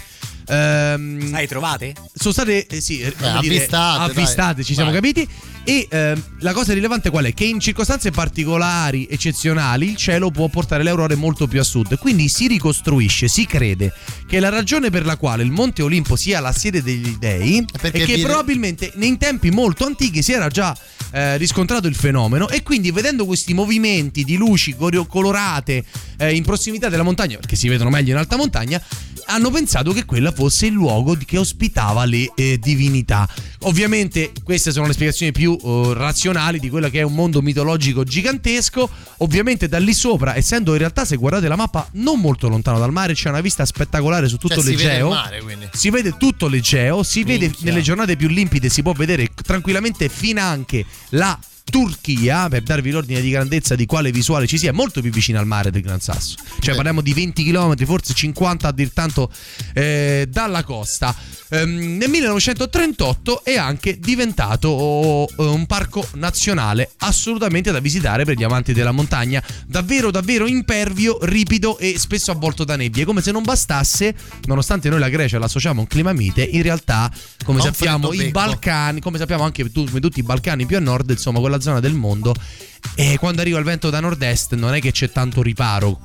[0.49, 1.93] Ehm, Hai trovate?
[2.13, 4.63] sono state eh, sì, eh, come dire, avvistate, avvistate, dai.
[4.63, 4.99] ci siamo Vai.
[5.01, 5.27] capiti.
[5.63, 7.33] E ehm, la cosa rilevante qual è?
[7.33, 11.97] Che in circostanze particolari, eccezionali, il cielo può portare le aurore molto più a sud.
[11.99, 13.93] Quindi si ricostruisce, si crede
[14.27, 18.03] che la ragione per la quale il Monte Olimpo sia la sede degli dei Perché
[18.03, 20.75] è che viene- probabilmente in tempi molto antichi si era già
[21.11, 24.75] eh, riscontrato il fenomeno e quindi vedendo questi movimenti di luci
[25.07, 25.83] colorate
[26.17, 28.81] eh, in prossimità della montagna, che si vedono meglio in alta montagna,
[29.25, 33.27] hanno pensato che quella fosse il luogo che ospitava le eh, divinità.
[33.63, 38.05] Ovviamente queste sono le spiegazioni più eh, razionali di quello che è un mondo mitologico
[38.05, 38.89] gigantesco.
[39.17, 42.93] Ovviamente da lì sopra, essendo in realtà se guardate la mappa non molto lontano dal
[42.93, 45.09] mare, c'è una vista spettacolare su tutto Cioè, si vede l'Egeo.
[45.09, 45.67] mare, quindi.
[45.73, 47.65] Si vede tutto l'Egeo, si vede Minchia.
[47.69, 51.37] nelle giornate più limpide, si può vedere tranquillamente finanche la
[51.69, 55.39] Turchia, per darvi l'ordine di grandezza di quale visuale ci sia, è molto più vicina
[55.39, 56.35] al mare del Gran Sasso.
[56.59, 59.31] Cioè parliamo di 20 km, forse 50 a dir tanto
[59.73, 61.15] eh, dalla costa.
[61.49, 68.43] Ehm, nel 1938 è anche diventato oh, un parco nazionale assolutamente da visitare per gli
[68.43, 69.41] amanti della montagna.
[69.65, 73.05] Davvero, davvero impervio, ripido e spesso avvolto da nebbie.
[73.05, 74.15] Come se non bastasse,
[74.45, 77.11] nonostante noi la Grecia l'associamo a un clima mite, in realtà,
[77.43, 78.29] come sappiamo, i.
[78.29, 81.79] Balcani, come sappiamo anche tu- come tutti i Balcani più a nord, insomma, quella zona
[81.79, 82.33] del mondo.
[82.95, 86.01] E quando arriva il vento da nord-est non è che c'è tanto riparo.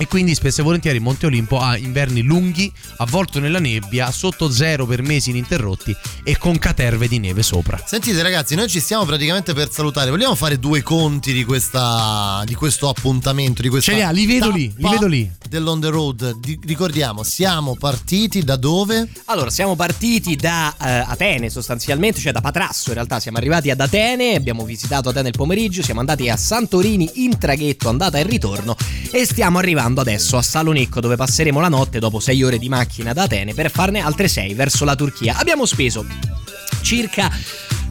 [0.00, 4.86] E quindi spesso e volentieri Monte Olimpo ha inverni lunghi, avvolto nella nebbia, sotto zero
[4.86, 5.94] per mesi ininterrotti
[6.24, 7.78] e con caterve di neve sopra.
[7.84, 10.08] Sentite ragazzi, noi ci stiamo praticamente per salutare.
[10.08, 14.24] Vogliamo fare due conti di, questa, di questo appuntamento, di questa Ce li ha, li
[14.24, 15.30] vedo lì, li vedo lì.
[15.50, 16.38] Dell'on the road.
[16.38, 19.06] Di- ricordiamo, siamo partiti da dove?
[19.26, 23.80] Allora, siamo partiti da eh, Atene sostanzialmente, cioè da Patrasso in realtà, siamo arrivati ad
[23.80, 28.74] Atene, abbiamo visitato Atene il pomeriggio, siamo andati a Santorini in traghetto, andata e ritorno
[29.10, 33.12] e stiamo arrivando adesso a Salonicco dove passeremo la notte dopo 6 ore di macchina
[33.12, 35.36] da Atene per farne altre 6 verso la Turchia.
[35.38, 36.06] Abbiamo speso
[36.82, 37.30] circa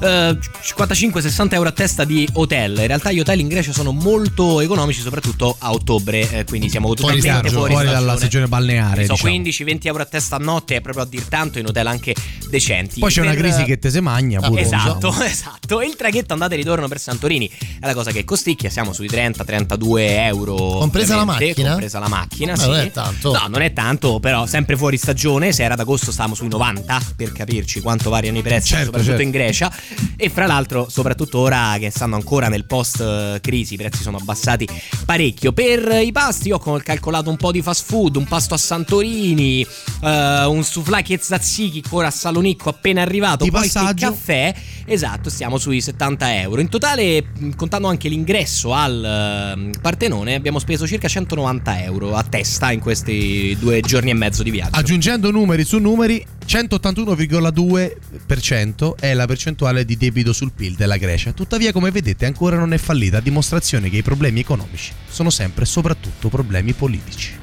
[0.02, 2.78] eh, 55-60 euro a testa di hotel.
[2.78, 6.88] In realtà gli hotel in Grecia sono molto economici, soprattutto a ottobre, eh, quindi siamo
[6.88, 9.06] Fuori, totalmente stagione, fuori, fuori dalla stagione balneare.
[9.06, 9.34] So, diciamo.
[9.36, 12.16] 15-20 euro a testa a notte è proprio a dir tanto in hotel anche
[12.50, 13.00] decenti.
[13.00, 14.62] Poi c'è una Per- crisi che te se magna pure.
[14.62, 15.24] Esatto, diciamo.
[15.30, 15.80] esatto.
[15.82, 17.50] E il traghetto andata e ritorno per Santorini
[17.80, 18.70] è la cosa che costicchia.
[18.70, 20.56] Siamo sui 30-32 euro.
[20.56, 21.70] Compresa la macchina?
[21.70, 22.66] Compresa la macchina, Eh, sì.
[22.68, 23.32] non è tanto.
[23.32, 25.52] No, non è tanto, però sempre fuori stagione.
[25.52, 29.24] Se era d'agosto stavamo sui 90 per capirci quanto variano i prezzi, Certo, soprattutto certo.
[29.26, 29.72] in Grecia.
[30.16, 34.18] E fra l'altro, soprattutto ora che stanno ancora nel post eh, crisi, i prezzi sono
[34.18, 34.68] abbassati
[35.06, 35.52] parecchio.
[35.52, 39.66] Per i pasti ho cal- calcolato un po' di fast food, un pasto a Santorini,
[40.04, 43.90] eh, un souvlaki e tzatziki ancora a Salonicco appena arrivato, Di poi passaggio.
[43.90, 44.56] il caffè
[44.92, 46.62] Esatto, stiamo sui 70 euro.
[46.62, 47.24] In totale,
[47.56, 53.56] contando anche l'ingresso al ehm, Partenone, abbiamo speso circa 190 euro a testa in questi
[53.60, 54.76] due giorni e mezzo di viaggio.
[54.76, 61.32] Aggiungendo numeri su numeri, 181,2% è la percentuale di debito sul PIL della Grecia.
[61.32, 65.64] Tuttavia, come vedete, ancora non è fallita, a dimostrazione che i problemi economici sono sempre
[65.64, 67.38] e soprattutto problemi politici.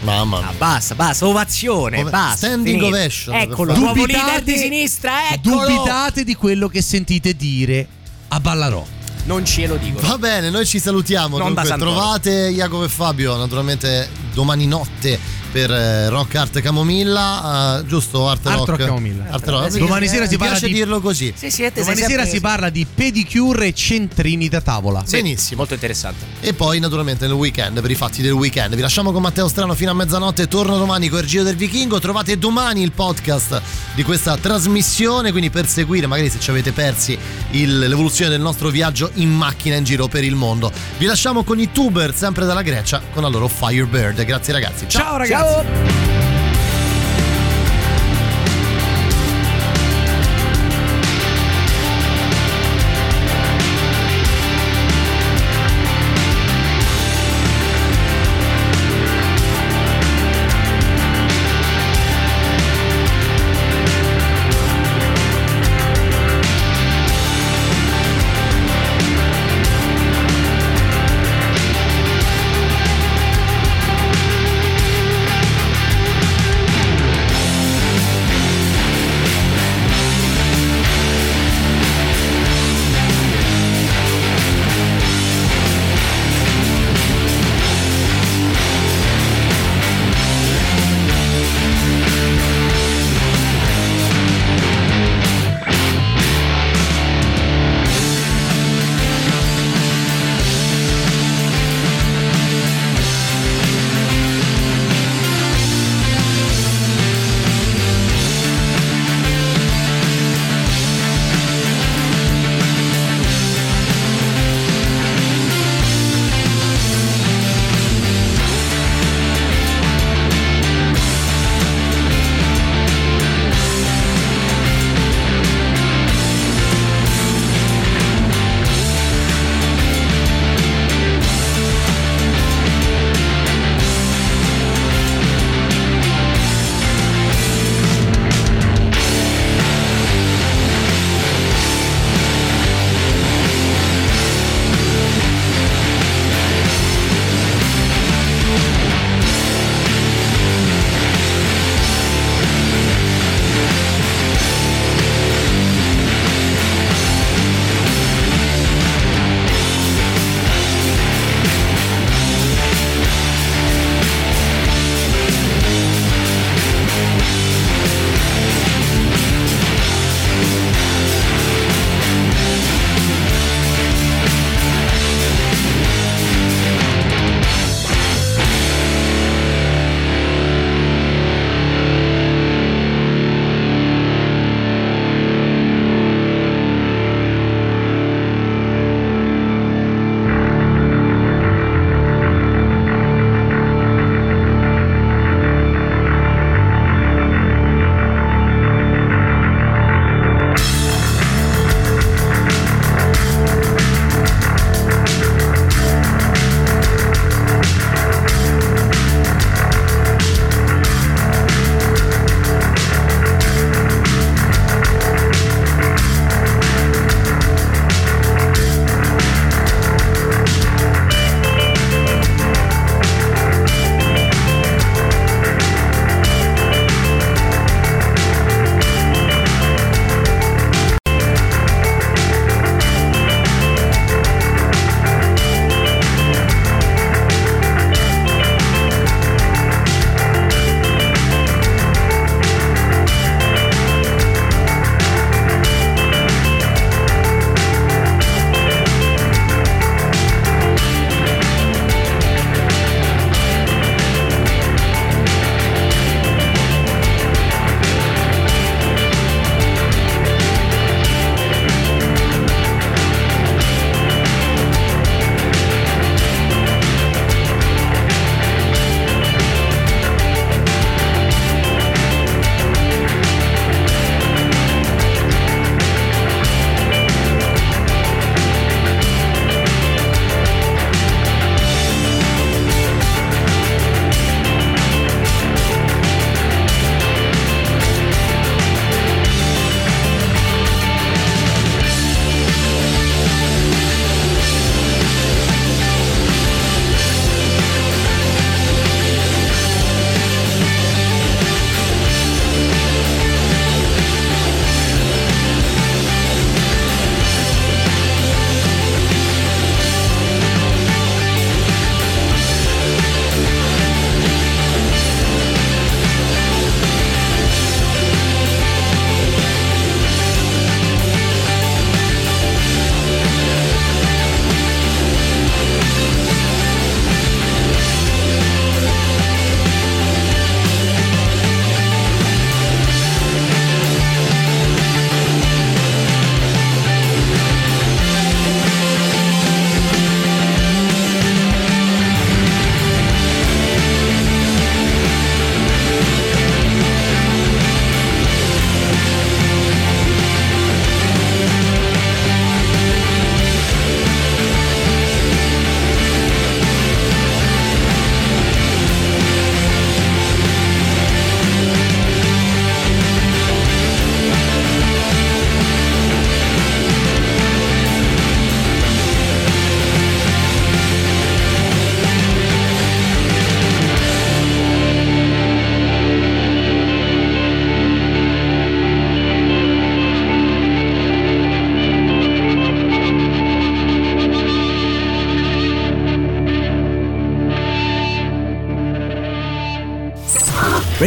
[0.00, 0.48] Mamma mia.
[0.48, 2.46] Ah, basta, basta, ovazione, Ove- basta.
[2.48, 2.86] standing finito.
[2.86, 5.66] ovation, Eccolo, nuovo Dubitate- leader di sinistra, eccolo.
[5.66, 7.86] Dubitate di quello che sentite dire
[8.28, 8.86] a Ballarò.
[9.24, 10.00] Non ce lo dico.
[10.06, 11.38] Va bene, noi ci salutiamo.
[11.38, 15.18] Non Dunque, trovate Jacopo e Fabio naturalmente domani notte
[15.54, 18.28] per eh, Rock Art Camomilla, eh, giusto?
[18.28, 19.24] Art, Art Rock, Rock Camomilla.
[19.30, 19.70] Art Rock.
[19.70, 21.32] Sì, Domani sera si Mi parla piace di- dirlo così.
[21.36, 25.04] Sì, sì, te Domani sei sera sempre- si parla di pedicure e centrini da tavola.
[25.06, 25.58] Sì, Benissimo.
[25.58, 26.24] Molto interessante.
[26.40, 28.74] E poi naturalmente nel weekend, per i fatti del weekend.
[28.74, 32.00] Vi lasciamo con Matteo Strano fino a mezzanotte, torno domani con il Giro del Vichingo.
[32.00, 33.62] Trovate domani il podcast
[33.94, 37.16] di questa trasmissione, quindi per seguire, magari se ci avete persi
[37.52, 40.72] il- l'evoluzione del nostro viaggio in macchina in giro per il mondo.
[40.98, 44.24] Vi lasciamo con i tuber, sempre dalla Grecia, con la loro Firebird.
[44.24, 44.86] Grazie ragazzi.
[44.88, 45.42] Ciao, Ciao ragazzi.
[45.46, 46.03] Oh.